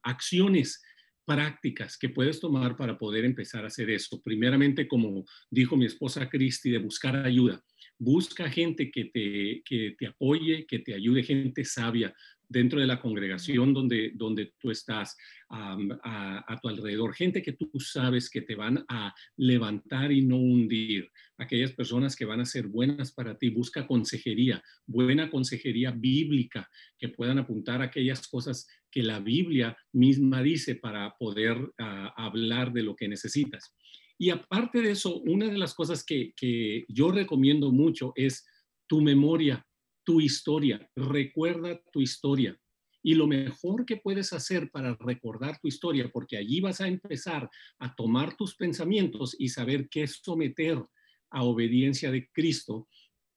[0.05, 0.81] acciones
[1.25, 4.23] prácticas que puedes tomar para poder empezar a hacer eso.
[4.23, 7.61] Primeramente, como dijo mi esposa Cristi, de buscar ayuda.
[7.99, 12.15] Busca gente que te, que te apoye, que te ayude, gente sabia
[12.49, 15.17] dentro de la congregación donde, donde tú estás,
[15.51, 21.11] a, tu alrededor, gente que tú sabes que te van a levantar y no hundir,
[21.39, 26.69] aquellas personas que van a ser buenas para ti, busca consejería, buena consejería bíblica,
[26.99, 32.83] que puedan apuntar aquellas cosas que la Biblia misma dice para poder ah, hablar de
[32.83, 33.75] lo que necesitas.
[34.19, 36.35] Y aparte de eso, una de las cosas que,
[36.89, 38.47] yo recomiendo mucho es
[38.87, 39.67] tu memoria,
[40.05, 40.89] tu historia.
[40.95, 42.59] Recuerda tu historia.
[43.03, 47.51] Y lo mejor que puedes hacer para recordar tu historia, porque allí vas a empezar
[47.79, 50.83] a tomar tus pensamientos y saber qué someter
[51.31, 52.89] a obediencia de Cristo,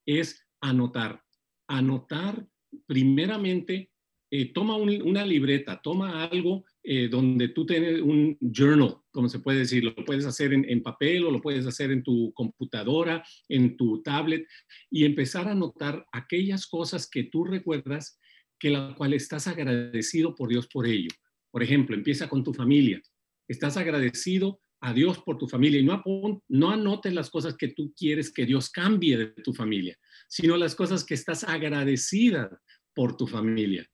[0.05, 1.21] es anotar.
[1.67, 2.47] Anotar
[2.85, 3.91] primeramente
[4.29, 9.59] eh, toma una libreta, toma algo eh, donde tú tienes un journal, como se puede
[9.59, 14.01] decir, lo puedes hacer en, papel o lo puedes hacer en tu computadora, en tu
[14.01, 14.47] tablet,
[14.89, 18.17] y empezar a anotar aquellas cosas que tú recuerdas
[18.57, 21.09] que la cual estás agradecido por Dios por ello.
[21.51, 23.01] Por ejemplo, empieza con tu familia.
[23.49, 26.01] Estás agradecido a Dios por tu familia y no,
[26.47, 30.73] no anotes las cosas que tú quieres que Dios cambie de tu familia, sino las
[30.73, 32.61] cosas que estás agradecida
[32.95, 33.85] por tu familia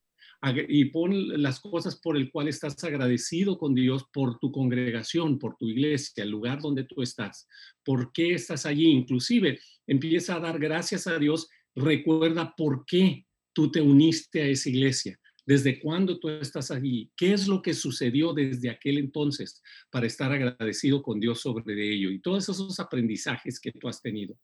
[0.67, 5.55] y pon las cosas por el cual estás agradecido con Dios por tu congregación, por
[5.55, 7.47] tu iglesia, el lugar donde tú estás.
[7.83, 8.87] ¿Por qué estás allí?
[8.87, 11.47] Inclusive empieza a dar gracias a Dios.
[11.75, 15.17] Recuerda por qué tú te uniste a esa iglesia.
[15.45, 17.11] ¿Desde cuándo tú estás allí?
[17.15, 22.11] ¿Qué es lo que sucedió desde aquel entonces para estar agradecido con Dios sobre ello?
[22.11, 24.37] Y todos esos aprendizajes que tú has tenido.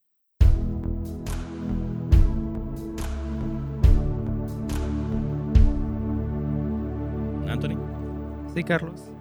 [8.53, 9.11] Sí, Carlos.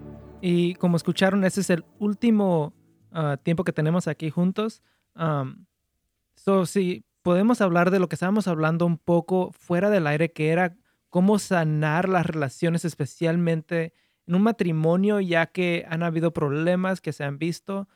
[0.40, 2.72] Y como escucharon, ese es el último
[3.12, 4.82] ah, tiempo que tenemos aquí juntos.
[6.34, 10.50] so, sí, podemos hablar de lo que estábamos hablando un poco fuera del aire, que
[10.50, 10.76] era
[11.10, 13.92] cómo sanar las relaciones, especialmente
[14.26, 17.88] en un matrimonio ya que han habido problemas que se han visto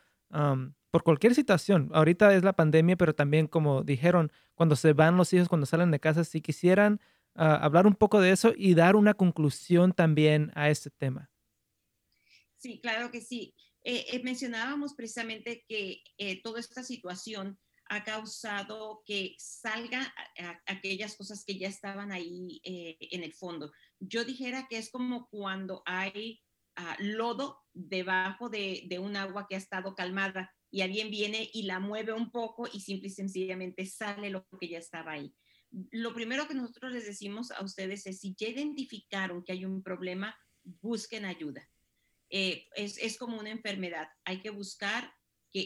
[0.90, 1.90] por cualquier situación.
[1.93, 5.90] Ahorita es la pandemia, pero también como dijeron, cuando se van los hijos, cuando salen
[5.90, 7.01] de casa, si quisieran
[7.35, 11.30] ah, hablar un poco de eso y dar una conclusión también a este tema.
[12.57, 13.55] Sí, claro que sí.
[13.85, 17.59] Eh, eh, mencionábamos precisamente que eh, toda esta situación
[17.89, 20.14] ha causado que salga
[20.66, 23.70] aquellas cosas que ya estaban ahí en el fondo.
[23.99, 26.41] Yo dijera que es como cuando hay
[26.76, 31.64] ah, lodo debajo de, de, un agua que ha estado calmada y alguien viene y
[31.64, 35.35] la mueve un poco y simple y sencillamente sale lo que ya estaba ahí.
[35.90, 39.82] Lo primero que nosotros les decimos a ustedes es, si ya identificaron que hay un
[39.82, 41.68] problema, busquen ayuda.
[42.28, 44.08] Eh, es, es, como una enfermedad.
[44.24, 45.12] Hay que buscar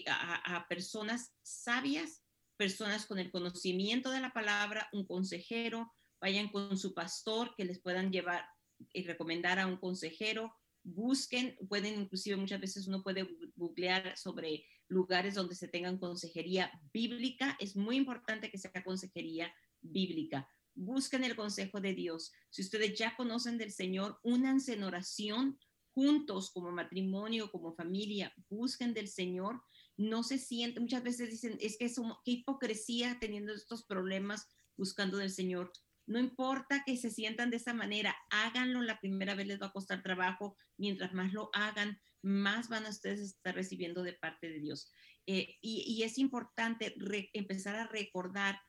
[0.08, 2.24] a, personas sabias,
[2.56, 7.80] personas con el conocimiento de la palabra, un consejero, vayan con su pastor que les
[7.80, 8.44] puedan llevar
[8.92, 15.34] y recomendar a un consejero, busquen, pueden inclusive muchas veces uno puede googlear sobre lugares
[15.34, 17.56] donde se tengan consejería bíblica.
[17.60, 20.48] Es muy importante que sea consejería bíblica.
[20.74, 22.32] Busquen el consejo de Dios.
[22.50, 25.58] Si ustedes ya conocen del Señor, únanse en oración
[25.94, 28.32] juntos como matrimonio, como familia.
[28.50, 29.62] Busquen del Señor.
[29.96, 31.90] No se sienten, muchas veces dicen, es que
[32.24, 34.46] qué hipocresía teniendo estos problemas
[34.76, 35.72] buscando del Señor.
[36.06, 39.72] No importa que se sientan de esa manera, háganlo la primera vez, les va a
[39.72, 40.56] costar trabajo.
[40.76, 44.90] Mientras más lo hagan, más van a ustedes estar recibiendo de parte de Dios.
[45.26, 46.94] Eh, y, es importante
[47.32, 48.60] empezar a recordar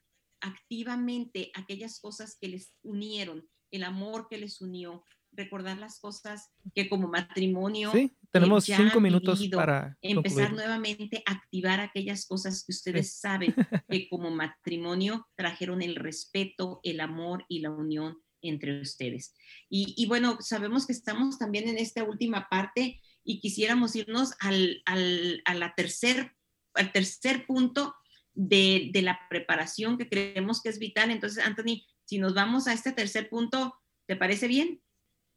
[0.42, 6.90] activamente aquellas cosas que les unieron, el amor que les unió, recordar las cosas que
[6.90, 7.92] como matrimonio.
[7.92, 13.54] Sí, tenemos cinco minutos para empezar nuevamente a activar aquellas cosas que ustedes saben
[13.90, 19.34] que como matrimonio trajeron el respeto, el amor y la unión entre ustedes.
[19.70, 25.42] Y, bueno, sabemos que estamos también en esta última parte y quisiéramos irnos al, al,
[25.46, 26.36] a la tercer,
[26.76, 27.96] al tercer punto
[28.38, 31.10] de, de la preparación que creemos que es vital.
[31.10, 33.76] Entonces, Anthony, si nos vamos a este tercer punto,
[34.06, 34.82] ¿te parece bien?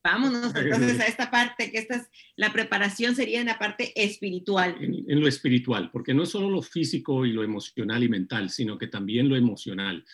[0.04, 4.76] Vámonos entonces a esta parte, que esta es la preparación sería en la parte espiritual.
[4.80, 8.78] En, lo espiritual, porque no es solo lo físico y lo emocional y mental, sino
[8.78, 10.04] que también lo emocional.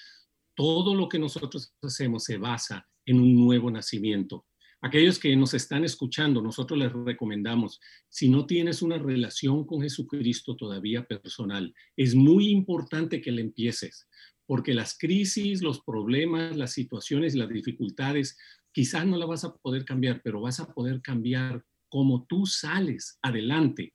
[0.55, 4.47] Todo lo que nosotros hacemos se basa en un nuevo nacimiento.
[4.87, 10.55] Aquellos que nos están escuchando, nosotros les recomendamos, si no tienes una relación con Jesucristo
[10.55, 14.07] todavía personal, es muy importante que le empieces,
[14.47, 18.39] porque las crisis, los problemas, las situaciones, las dificultades
[18.70, 23.18] quizás no la vas a poder cambiar, pero vas a poder cambiar cómo tú sales
[23.22, 23.93] adelante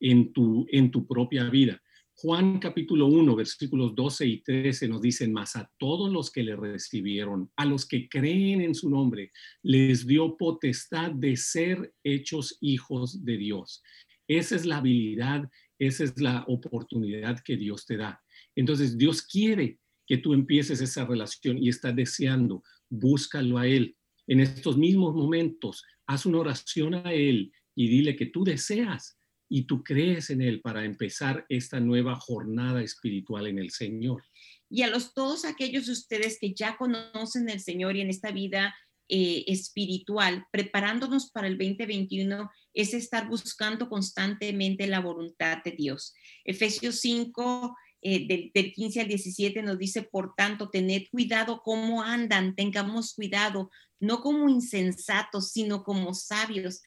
[0.00, 1.80] en tu, en tu propia vida.
[2.22, 6.54] Juan capítulo 1, versículos 12 y 13 nos dicen, más a todos los que le
[6.54, 9.32] recibieron, a los que creen en su nombre,
[9.64, 13.82] les dio potestad de ser hechos hijos de Dios.
[14.28, 15.50] Esa es la habilidad,
[15.80, 18.22] esa es la oportunidad que Dios te da.
[18.54, 23.96] Entonces Dios quiere que tú empieces esa relación y está deseando, búscalo a Él,
[24.28, 29.18] en estos mismos momentos, haz una oración a Él y dile que tú deseas
[29.54, 34.24] y tú crees en Él para empezar esta nueva jornada espiritual en el Señor.
[34.70, 38.30] Y a los todos aquellos de ustedes que ya conocen el Señor y en esta
[38.30, 38.74] vida
[39.10, 46.14] eh, espiritual, preparándonos para el 2021, es estar buscando constantemente la voluntad de Dios.
[46.46, 52.02] Efesios 5 eh, del, del, 15 al 17 nos dice, por tanto, tened cuidado cómo
[52.02, 56.80] andan, tengamos cuidado, no como insensatos, sino como sabios,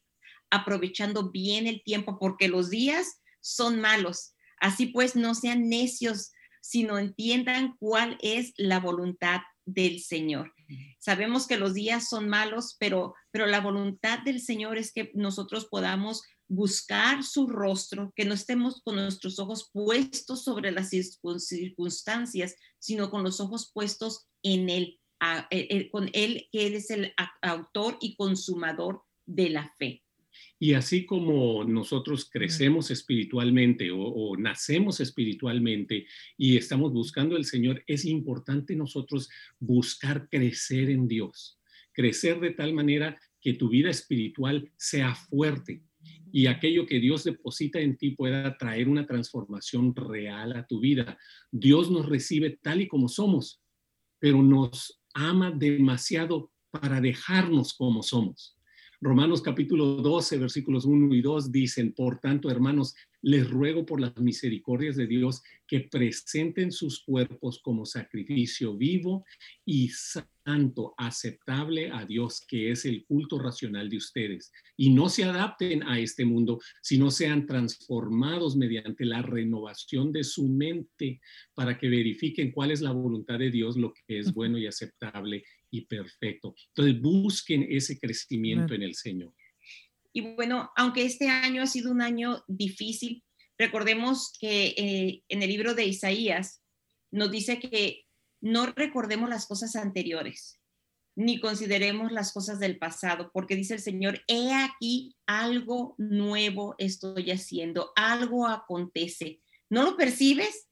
[0.50, 4.34] aprovechando bien el tiempo, porque los días son malos.
[4.60, 10.52] Así pues, no sean necios, sino entiendan cuál es la voluntad del Señor.
[10.98, 15.66] Sabemos que los días son malos, pero, pero la voluntad del Señor es que nosotros
[15.66, 23.10] podamos buscar su rostro, que no estemos con nuestros ojos puestos sobre las circunstancias, sino
[23.10, 25.00] con los ojos puestos en Él,
[25.50, 30.04] eh, eh, con Él, que Él es el autor y consumador de la fe.
[30.58, 36.06] Y así como nosotros crecemos espiritualmente o, nacemos espiritualmente
[36.38, 39.28] y estamos buscando al Señor, es importante nosotros
[39.58, 41.58] buscar crecer en Dios,
[41.92, 45.82] crecer de tal manera que tu vida espiritual sea fuerte,
[46.32, 51.18] y aquello que Dios deposita en ti pueda traer una transformación real a tu vida.
[51.50, 53.62] Dios nos recibe tal y como somos,
[54.18, 58.55] pero nos ama demasiado para dejarnos como somos.
[59.00, 64.16] Romanos capítulo 12, versículos 1 y 2 dicen, por tanto, hermanos, les ruego por las
[64.16, 69.24] misericordias de Dios que presenten sus cuerpos como sacrificio vivo
[69.64, 74.52] y santo, aceptable a Dios, que es el culto racional de ustedes.
[74.76, 80.46] Y no se adapten a este mundo, sino sean transformados mediante la renovación de su
[80.46, 81.20] mente
[81.54, 85.44] para que verifiquen cuál es la voluntad de Dios, lo que es bueno y aceptable
[85.76, 86.54] y perfecto.
[86.68, 89.34] Entonces busquen ese crecimiento en el Señor.
[90.12, 93.22] Y bueno, aunque este año ha sido un año difícil,
[93.58, 96.62] recordemos que eh, en el libro de Isaías
[97.10, 98.06] nos dice que
[98.40, 100.60] no recordemos las cosas anteriores,
[101.16, 107.30] ni consideremos las cosas del pasado, porque dice el Señor, he aquí algo nuevo estoy
[107.30, 109.40] haciendo, algo acontece.
[109.68, 110.68] ¿No lo percibes?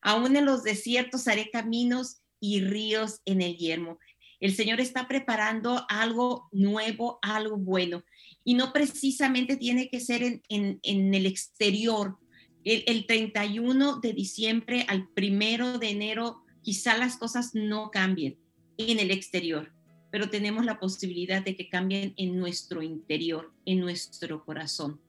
[0.00, 3.98] Aún en los desiertos haré caminos y ríos en el yermo.
[4.42, 8.02] El Señor está preparando algo nuevo, algo bueno
[8.42, 12.18] y no precisamente tiene que ser en, el exterior.
[12.64, 18.36] El, 31 de diciembre al primero de enero, quizá las cosas no cambien
[18.78, 19.72] en el exterior,
[20.10, 25.00] pero tenemos la posibilidad de que cambien en nuestro interior, en nuestro corazón.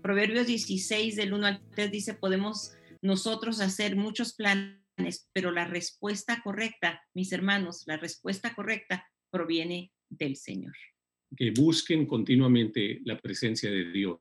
[0.00, 2.70] Proverbios 16 del 1 al 3 dice, podemos
[3.02, 4.78] nosotros hacer muchos planes,
[5.32, 10.74] pero la respuesta correcta, mis hermanos, la respuesta correcta proviene del Señor
[11.34, 14.20] que busquen continuamente la presencia de Dios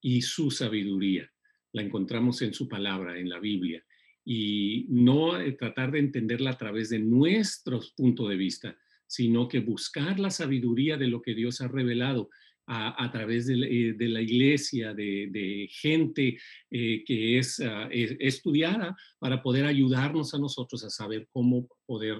[0.00, 1.30] y su sabiduría.
[1.72, 3.84] La encontramos en su palabra, en la Biblia,
[4.24, 9.60] y no eh, tratar de entenderla a través de nuestros puntos de vista, sino que
[9.60, 12.30] buscar la sabiduría de lo que Dios ha revelado
[12.66, 16.38] a, través de, eh, la iglesia, de, gente
[16.70, 22.16] eh, que es, ah, estudiada para poder ayudarnos a nosotros a saber cómo poder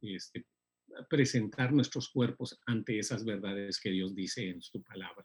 [0.00, 0.46] este,
[1.08, 5.24] presentar nuestros cuerpos ante esas verdades que Dios dice en su palabra.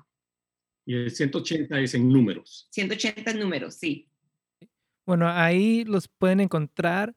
[0.86, 2.66] Y el 180 es en números.
[2.70, 4.09] 180 números, sí.
[5.10, 7.16] Bueno, ahí los pueden encontrar.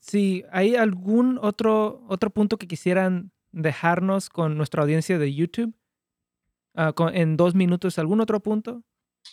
[0.00, 5.74] si hay algún otro, otro punto que quisieran dejarnos con nuestra audiencia de YouTube,
[6.74, 8.82] ah, en dos minutos, ¿algún otro punto?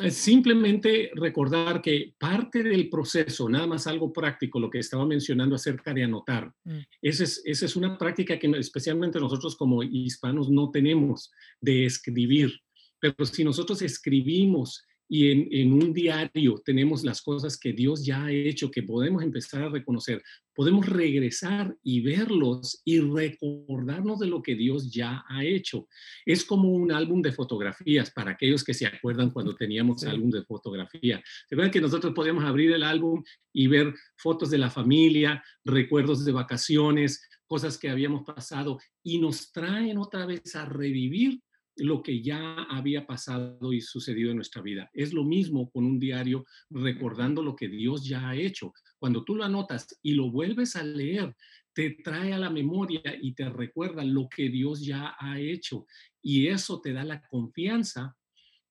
[0.09, 5.93] Simplemente recordar que parte del proceso, nada más algo práctico, lo que estaba mencionando acerca
[5.93, 6.79] de anotar, mm.
[7.01, 11.31] esa, es, esa es una práctica que especialmente nosotros como hispanos no tenemos
[11.61, 12.59] de escribir,
[12.99, 18.31] pero si nosotros escribimos y en, un diario tenemos las cosas que Dios ya ha
[18.31, 20.21] hecho, que podemos empezar a reconocer,
[20.53, 25.87] podemos regresar y verlos y recordarnos de lo que Dios ya ha hecho.
[26.25, 30.43] Es como un álbum de fotografías para aquellos que se acuerdan cuando teníamos álbum de
[30.43, 31.21] fotografía.
[31.47, 36.25] Se ven que nosotros podíamos abrir el álbum y ver fotos de la familia, recuerdos
[36.25, 41.41] de vacaciones, cosas que habíamos pasado y nos traen otra vez a revivir
[41.77, 44.89] lo que ya había pasado y sucedido en nuestra vida.
[44.93, 48.73] Es lo mismo con un diario recordando lo que Dios ya ha hecho.
[48.97, 51.35] Cuando tú lo anotas y lo vuelves a leer,
[51.73, 55.85] te trae a la memoria y te recuerda lo que Dios ya ha hecho.
[56.21, 58.15] Y eso te da la confianza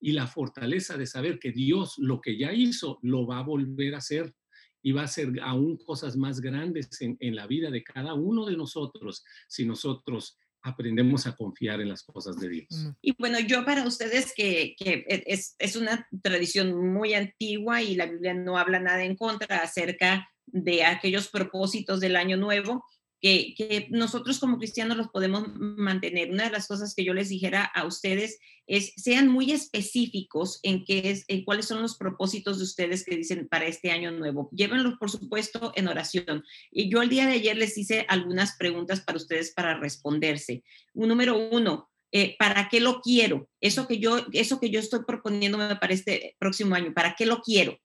[0.01, 3.95] y la fortaleza de saber que Dios lo que ya hizo lo va a volver
[3.95, 4.35] a hacer
[4.83, 8.45] y va a hacer aún cosas más grandes en, en la vida de cada uno
[8.45, 12.89] de nosotros si nosotros aprendemos a confiar en las cosas de Dios.
[13.03, 17.95] Y bueno, yo para ustedes que, que e, es, es, una tradición muy antigua y
[17.95, 22.85] la Biblia no habla nada en contra acerca de aquellos propósitos del año nuevo,
[23.25, 26.31] que, nosotros como cristianos los podemos mantener.
[26.31, 30.85] Una de las cosas que yo les dijera a ustedes es, sean muy específicos en,
[30.85, 34.51] qué es, en cuáles son los propósitos de ustedes que dicen para este año nuevo.
[34.53, 36.45] Llévenlos, por supuesto, en oración.
[36.71, 40.63] Y yo el día de ayer les hice algunas preguntas para ustedes para responderse.
[40.93, 43.49] Número uno, eh, ¿para qué lo quiero?
[43.59, 47.41] Eso que, yo, eso que yo estoy proponiéndome para este próximo año, ¿para qué lo
[47.41, 47.79] quiero?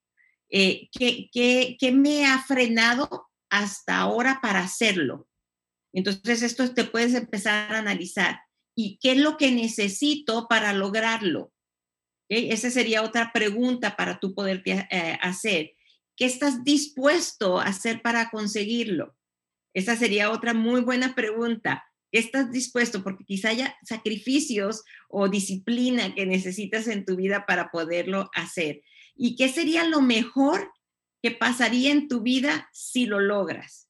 [0.49, 5.28] Eh, ¿qué, qué, qué me ha frenado hasta ahora para hacerlo?
[5.93, 8.41] Entonces, esto te puedes empezar a analizar.
[8.75, 11.51] ¿Y qué es lo que necesito para lograrlo?
[12.29, 15.73] Esa sería otra pregunta para tú poder eh, hacer.
[16.15, 19.17] ¿Qué estás dispuesto a hacer para conseguirlo?
[19.73, 21.83] Esa sería otra muy buena pregunta.
[22.11, 23.03] ¿Qué estás dispuesto?
[23.03, 28.81] Porque quizá haya sacrificios o disciplina que necesitas en tu vida para poderlo hacer.
[29.15, 30.71] ¿Y qué sería lo mejor
[31.21, 33.88] que pasaría en tu vida si lo logras?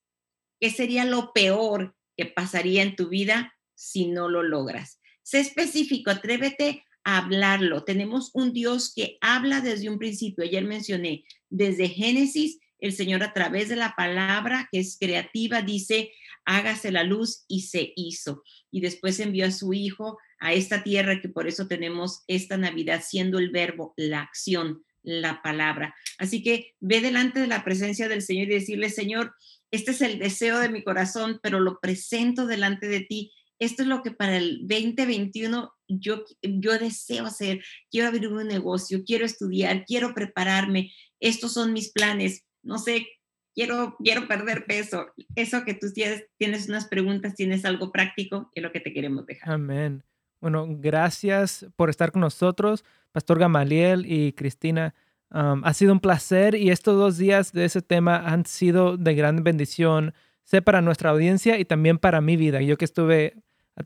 [0.60, 5.00] ¿Qué sería lo peor que pasaría en tu vida si no lo logras?
[5.24, 7.84] Sé específico, atrévete a hablarlo.
[7.84, 10.44] Tenemos un Dios que habla desde un principio.
[10.44, 16.12] Ayer mencioné, desde Génesis, el Señor a través de la palabra que es creativa dice,
[16.46, 18.44] hágase la luz y se hizo.
[18.72, 23.04] Y después envió a su Hijo a esta tierra que por eso tenemos esta Navidad
[23.06, 25.96] siendo el verbo, la acción, la palabra.
[26.18, 29.34] Así que ve delante de la presencia del Señor y decirle, Señor,
[29.72, 33.32] este es el deseo de mi corazón, pero lo presento delante de ti.
[33.60, 37.62] Esto es lo que para el 2021 yo, yo deseo hacer.
[37.92, 40.92] Quiero abrir un negocio, quiero estudiar, quiero prepararme.
[41.20, 42.46] Estos son mis planes.
[42.64, 43.06] No sé,
[43.54, 45.08] quiero, quiero perder peso.
[45.36, 49.26] Eso que tú tienes, tienes unas preguntas, tienes algo práctico, es lo que te queremos
[49.26, 49.54] dejar.
[49.54, 50.04] Amén.
[50.42, 54.96] Bueno, gracias por estar con nosotros, Pastor Gamaliel y Cristina
[55.32, 59.44] ha sido un placer y estos dos días de ese tema han sido de gran
[59.44, 60.14] bendición,
[60.44, 62.62] sé para nuestra audiencia y también para mi vida.
[62.62, 63.36] Yo que estuve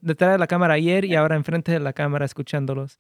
[0.02, 3.00] detrás de la cámara ayer y ahora enfrente de la cámara escuchándolos.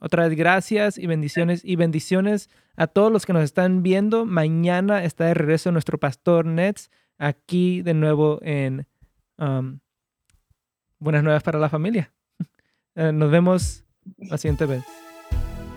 [0.00, 4.26] otra vez gracias y bendiciones y bendiciones a todos los que nos están viendo.
[4.26, 8.86] Mañana está de regreso nuestro pastor Nets aquí de nuevo en
[10.98, 12.12] Buenas Nuevas para la Familia.
[12.94, 13.86] Eh, nos vemos
[14.18, 14.84] la siguiente vez.